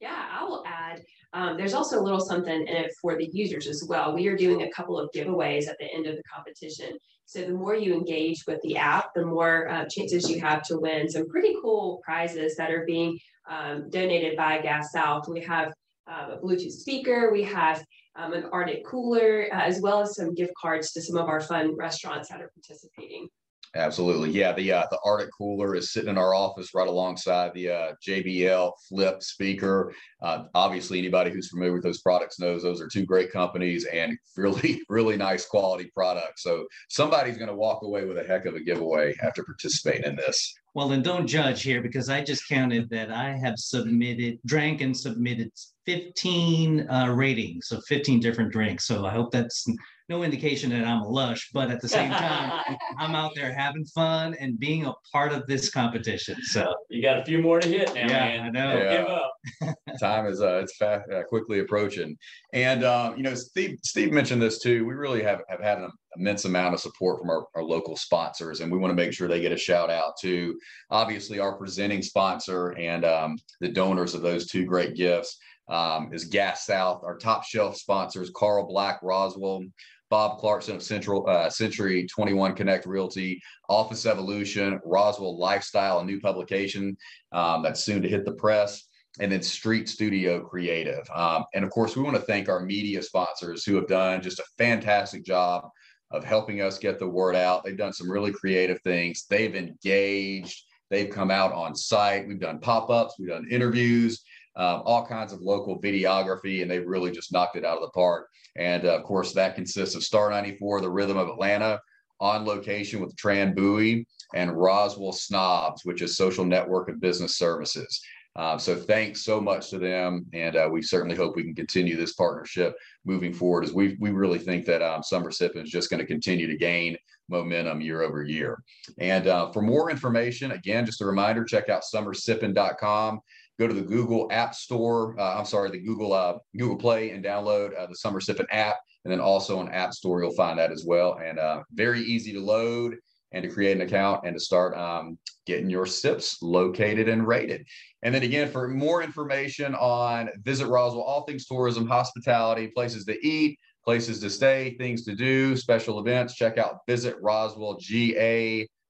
Yeah, 0.00 0.26
I 0.30 0.44
will 0.44 0.62
add. 0.66 1.02
Um, 1.32 1.56
there's 1.56 1.74
also 1.74 2.00
a 2.00 2.02
little 2.02 2.20
something 2.20 2.66
in 2.66 2.68
it 2.68 2.92
for 3.00 3.16
the 3.16 3.28
users 3.32 3.66
as 3.66 3.84
well. 3.88 4.14
We 4.14 4.28
are 4.28 4.36
doing 4.36 4.62
a 4.62 4.70
couple 4.70 4.98
of 4.98 5.10
giveaways 5.14 5.68
at 5.68 5.76
the 5.78 5.86
end 5.92 6.06
of 6.06 6.16
the 6.16 6.22
competition. 6.22 6.98
So 7.24 7.42
the 7.42 7.52
more 7.52 7.74
you 7.74 7.94
engage 7.94 8.44
with 8.46 8.60
the 8.62 8.76
app, 8.76 9.14
the 9.14 9.24
more 9.24 9.68
uh, 9.68 9.86
chances 9.90 10.30
you 10.30 10.40
have 10.40 10.62
to 10.64 10.78
win 10.78 11.08
some 11.08 11.28
pretty 11.28 11.54
cool 11.62 12.00
prizes 12.04 12.56
that 12.56 12.70
are 12.70 12.84
being 12.86 13.18
um, 13.48 13.88
donated 13.90 14.36
by 14.36 14.60
Gas 14.60 14.92
South. 14.92 15.28
We 15.28 15.40
have 15.42 15.72
uh, 16.10 16.32
a 16.32 16.38
Bluetooth 16.38 16.72
speaker. 16.72 17.30
We 17.32 17.42
have 17.44 17.84
um, 18.16 18.32
an 18.32 18.44
RTIC 18.52 18.84
cooler, 18.84 19.48
uh, 19.52 19.60
as 19.60 19.80
well 19.80 20.00
as 20.00 20.16
some 20.16 20.34
gift 20.34 20.52
cards 20.60 20.92
to 20.92 21.02
some 21.02 21.16
of 21.16 21.28
our 21.28 21.40
fun 21.40 21.76
restaurants 21.76 22.28
that 22.30 22.40
are 22.40 22.50
participating. 22.54 23.28
Absolutely. 23.74 24.30
Yeah. 24.30 24.52
The 24.52 24.72
uh, 24.72 24.86
the 24.90 24.98
RTIC 25.04 25.28
cooler 25.36 25.74
is 25.76 25.92
sitting 25.92 26.08
in 26.08 26.18
our 26.18 26.34
office 26.34 26.74
right 26.74 26.88
alongside 26.88 27.52
the 27.52 27.70
uh, 27.70 27.92
JBL 28.06 28.72
flip 28.88 29.22
speaker. 29.22 29.92
Uh, 30.22 30.44
obviously, 30.54 30.98
anybody 30.98 31.30
who's 31.30 31.50
familiar 31.50 31.74
with 31.74 31.82
those 31.82 32.00
products 32.00 32.40
knows 32.40 32.62
those 32.62 32.80
are 32.80 32.88
two 32.88 33.04
great 33.04 33.30
companies 33.30 33.84
and 33.84 34.16
really, 34.36 34.80
really 34.88 35.16
nice 35.16 35.46
quality 35.46 35.90
products. 35.94 36.42
So 36.42 36.66
somebody's 36.88 37.36
going 37.36 37.50
to 37.50 37.56
walk 37.56 37.82
away 37.82 38.06
with 38.06 38.16
a 38.16 38.24
heck 38.24 38.46
of 38.46 38.54
a 38.54 38.60
giveaway 38.60 39.14
after 39.22 39.44
participating 39.44 40.04
in 40.04 40.16
this. 40.16 40.54
Well, 40.74 40.88
then 40.88 41.02
don't 41.02 41.26
judge 41.26 41.62
here 41.62 41.82
because 41.82 42.08
I 42.08 42.22
just 42.22 42.48
counted 42.48 42.88
that 42.90 43.10
I 43.10 43.36
have 43.36 43.58
submitted, 43.58 44.38
drank 44.46 44.80
and 44.80 44.96
submitted 44.96 45.50
15 45.88 46.86
uh, 46.90 47.08
ratings 47.14 47.72
of 47.72 47.82
15 47.88 48.20
different 48.20 48.52
drinks. 48.52 48.84
So 48.84 49.06
I 49.06 49.10
hope 49.10 49.30
that's 49.32 49.66
no 50.10 50.22
indication 50.22 50.68
that 50.70 50.84
I'm 50.84 51.00
a 51.00 51.08
lush, 51.08 51.48
but 51.54 51.70
at 51.70 51.80
the 51.80 51.88
same 51.88 52.10
time, 52.10 52.76
I'm 52.98 53.14
out 53.14 53.32
there 53.34 53.54
having 53.54 53.86
fun 53.86 54.34
and 54.38 54.58
being 54.58 54.84
a 54.84 54.92
part 55.12 55.32
of 55.32 55.46
this 55.46 55.70
competition. 55.70 56.36
So 56.42 56.74
you 56.90 57.00
got 57.00 57.18
a 57.18 57.24
few 57.24 57.38
more 57.38 57.58
to 57.60 57.68
hit 57.68 57.94
now, 57.94 58.06
yeah, 58.06 58.08
man. 58.08 58.40
I 58.40 58.48
know. 58.50 58.78
Yeah. 58.78 58.96
give 58.98 59.06
up. 59.06 59.76
Time 60.00 60.26
is 60.26 60.42
uh, 60.42 60.60
it's 60.62 60.76
fast, 60.76 61.10
uh, 61.10 61.22
quickly 61.24 61.60
approaching, 61.60 62.16
and 62.52 62.84
um, 62.84 63.16
you 63.16 63.22
know 63.22 63.34
Steve 63.34 63.78
Steve 63.82 64.12
mentioned 64.12 64.40
this 64.40 64.60
too. 64.60 64.86
We 64.86 64.94
really 64.94 65.22
have 65.22 65.40
have 65.48 65.60
had 65.60 65.78
an 65.78 65.90
immense 66.16 66.44
amount 66.44 66.74
of 66.74 66.80
support 66.80 67.18
from 67.18 67.30
our, 67.30 67.46
our 67.54 67.64
local 67.64 67.96
sponsors, 67.96 68.60
and 68.60 68.70
we 68.70 68.78
want 68.78 68.90
to 68.90 68.94
make 68.94 69.12
sure 69.12 69.26
they 69.26 69.40
get 69.40 69.52
a 69.52 69.56
shout 69.56 69.90
out 69.90 70.12
to 70.20 70.58
obviously 70.90 71.40
our 71.40 71.56
presenting 71.56 72.02
sponsor 72.02 72.76
and 72.78 73.04
um, 73.04 73.36
the 73.60 73.68
donors 73.68 74.14
of 74.14 74.22
those 74.22 74.46
two 74.46 74.64
great 74.64 74.94
gifts 74.94 75.38
um, 75.68 76.10
is 76.12 76.24
Gas 76.24 76.66
South. 76.66 77.02
Our 77.04 77.16
top 77.16 77.44
shelf 77.44 77.76
sponsors: 77.76 78.30
Carl 78.34 78.66
Black, 78.66 79.00
Roswell. 79.02 79.64
Bob 80.10 80.38
Clarkson 80.38 80.74
of 80.74 80.82
Central 80.82 81.28
uh, 81.28 81.50
Century 81.50 82.06
21 82.06 82.54
Connect 82.54 82.86
Realty, 82.86 83.42
Office 83.68 84.06
Evolution, 84.06 84.80
Roswell 84.82 85.38
Lifestyle, 85.38 85.98
a 85.98 86.04
new 86.04 86.18
publication 86.18 86.96
um, 87.32 87.62
that's 87.62 87.84
soon 87.84 88.00
to 88.00 88.08
hit 88.08 88.24
the 88.24 88.32
press 88.32 88.88
and 89.20 89.30
then 89.30 89.42
Street 89.42 89.88
Studio 89.88 90.40
Creative. 90.40 91.08
Um, 91.14 91.44
and 91.54 91.64
of 91.64 91.70
course, 91.70 91.96
we 91.96 92.02
want 92.02 92.16
to 92.16 92.22
thank 92.22 92.48
our 92.48 92.60
media 92.60 93.02
sponsors 93.02 93.64
who 93.64 93.74
have 93.76 93.88
done 93.88 94.22
just 94.22 94.38
a 94.38 94.44
fantastic 94.56 95.24
job 95.24 95.68
of 96.10 96.24
helping 96.24 96.62
us 96.62 96.78
get 96.78 96.98
the 96.98 97.08
word 97.08 97.36
out. 97.36 97.64
They've 97.64 97.76
done 97.76 97.92
some 97.92 98.10
really 98.10 98.32
creative 98.32 98.80
things. 98.82 99.24
They've 99.28 99.54
engaged. 99.54 100.64
They've 100.90 101.10
come 101.10 101.30
out 101.30 101.52
on 101.52 101.74
site. 101.74 102.26
We've 102.26 102.40
done 102.40 102.60
pop 102.60 102.88
ups. 102.90 103.16
We've 103.18 103.28
done 103.28 103.46
interviews. 103.50 104.22
Um, 104.58 104.82
all 104.84 105.06
kinds 105.06 105.32
of 105.32 105.40
local 105.40 105.80
videography, 105.80 106.62
and 106.62 106.70
they've 106.70 106.86
really 106.86 107.12
just 107.12 107.32
knocked 107.32 107.56
it 107.56 107.64
out 107.64 107.78
of 107.78 107.82
the 107.82 107.90
park. 107.90 108.28
And 108.56 108.84
uh, 108.84 108.96
of 108.96 109.04
course, 109.04 109.32
that 109.32 109.54
consists 109.54 109.94
of 109.94 110.02
Star 110.02 110.30
94, 110.30 110.80
the 110.80 110.90
Rhythm 110.90 111.16
of 111.16 111.28
Atlanta, 111.28 111.80
on 112.20 112.44
location 112.44 113.00
with 113.00 113.14
Tran 113.16 113.54
Bowie, 113.54 114.06
and 114.34 114.52
Roswell 114.52 115.12
Snobs, 115.12 115.84
which 115.84 116.02
is 116.02 116.16
Social 116.16 116.44
Network 116.44 116.88
of 116.88 117.00
Business 117.00 117.38
Services. 117.38 118.02
Uh, 118.36 118.56
so 118.56 118.76
thanks 118.76 119.24
so 119.24 119.40
much 119.40 119.70
to 119.70 119.78
them, 119.78 120.24
and 120.32 120.54
uh, 120.54 120.68
we 120.70 120.80
certainly 120.80 121.16
hope 121.16 121.34
we 121.34 121.42
can 121.42 121.54
continue 121.54 121.96
this 121.96 122.12
partnership 122.12 122.76
moving 123.04 123.32
forward. 123.32 123.64
As 123.64 123.72
we 123.72 123.96
we 123.98 124.10
really 124.10 124.38
think 124.38 124.64
that 124.66 124.80
um, 124.80 125.02
Summer 125.02 125.30
Sippin 125.30 125.64
is 125.64 125.70
just 125.70 125.90
going 125.90 125.98
to 125.98 126.06
continue 126.06 126.46
to 126.46 126.56
gain 126.56 126.96
momentum 127.28 127.80
year 127.80 128.02
over 128.02 128.22
year. 128.22 128.62
And 128.98 129.26
uh, 129.26 129.50
for 129.50 129.60
more 129.60 129.90
information, 129.90 130.52
again, 130.52 130.86
just 130.86 131.00
a 131.00 131.06
reminder: 131.06 131.42
check 131.44 131.68
out 131.68 131.82
summersippin.com. 131.82 133.20
Go 133.58 133.66
to 133.66 133.74
the 133.74 133.82
Google 133.82 134.28
App 134.30 134.54
Store. 134.54 135.18
Uh, 135.18 135.36
I'm 135.38 135.44
sorry, 135.44 135.70
the 135.70 135.80
Google 135.80 136.12
uh, 136.12 136.34
Google 136.56 136.76
Play, 136.76 137.10
and 137.10 137.24
download 137.24 137.76
uh, 137.78 137.86
the 137.86 137.96
Summer 137.96 138.20
Sippin 138.20 138.46
app. 138.50 138.76
And 139.04 139.12
then 139.12 139.20
also 139.20 139.58
on 139.58 139.70
App 139.72 139.92
Store, 139.94 140.22
you'll 140.22 140.32
find 140.32 140.58
that 140.58 140.72
as 140.72 140.84
well. 140.86 141.18
And 141.24 141.38
uh, 141.38 141.62
very 141.72 142.00
easy 142.02 142.32
to 142.32 142.40
load 142.40 142.96
and 143.32 143.42
to 143.42 143.48
create 143.48 143.76
an 143.76 143.82
account 143.82 144.24
and 144.24 144.34
to 144.36 144.40
start 144.40 144.76
um, 144.76 145.18
getting 145.46 145.70
your 145.70 145.86
sips 145.86 146.42
located 146.42 147.08
and 147.08 147.26
rated. 147.26 147.66
And 148.02 148.14
then 148.14 148.22
again, 148.22 148.50
for 148.50 148.68
more 148.68 149.02
information 149.02 149.74
on 149.74 150.30
Visit 150.42 150.68
Roswell, 150.68 151.02
all 151.02 151.22
things 151.22 151.46
tourism, 151.46 151.86
hospitality, 151.86 152.68
places 152.68 153.04
to 153.06 153.26
eat, 153.26 153.58
places 153.84 154.20
to 154.20 154.30
stay, 154.30 154.76
things 154.78 155.04
to 155.04 155.14
do, 155.14 155.56
special 155.56 155.98
events, 156.00 156.34
check 156.34 156.58
out 156.58 156.78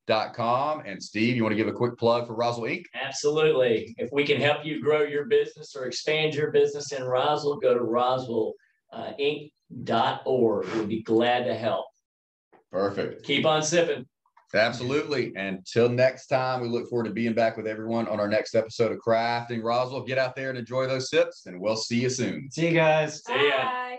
visitroswellga.com. 0.08 0.82
And 0.86 1.02
Steve, 1.02 1.36
you 1.36 1.42
want 1.42 1.52
to 1.52 1.56
give 1.56 1.68
a 1.68 1.72
quick 1.72 1.98
plug 1.98 2.26
for 2.26 2.34
Roswell 2.34 2.70
Inc.? 2.70 2.84
Absolutely. 2.94 3.94
If 3.98 4.10
we 4.12 4.24
can 4.24 4.40
help 4.40 4.64
you 4.64 4.80
grow 4.82 5.02
your 5.02 5.26
business 5.26 5.76
or 5.76 5.84
expand 5.86 6.34
your 6.34 6.50
business 6.50 6.92
in 6.92 7.04
Roswell, 7.04 7.56
go 7.56 7.74
to 7.74 7.80
roswellinc.org. 7.80 10.66
We'll 10.74 10.86
be 10.86 11.02
glad 11.02 11.44
to 11.44 11.54
help. 11.54 11.84
Perfect. 12.70 13.24
Keep 13.24 13.46
on 13.46 13.62
sipping. 13.62 14.06
Absolutely. 14.54 15.34
Until 15.34 15.90
next 15.90 16.28
time, 16.28 16.62
we 16.62 16.68
look 16.68 16.88
forward 16.88 17.04
to 17.04 17.10
being 17.10 17.34
back 17.34 17.58
with 17.58 17.66
everyone 17.66 18.08
on 18.08 18.18
our 18.18 18.28
next 18.28 18.54
episode 18.54 18.92
of 18.92 18.98
Crafting 18.98 19.62
Roswell. 19.62 20.04
Get 20.04 20.16
out 20.16 20.34
there 20.34 20.48
and 20.48 20.58
enjoy 20.58 20.86
those 20.86 21.10
sips, 21.10 21.44
and 21.44 21.60
we'll 21.60 21.76
see 21.76 22.00
you 22.00 22.08
soon. 22.08 22.50
See 22.50 22.68
you 22.68 22.72
guys. 22.72 23.22
See 23.24 23.48
ya. 23.48 23.64
Bye. 23.64 23.98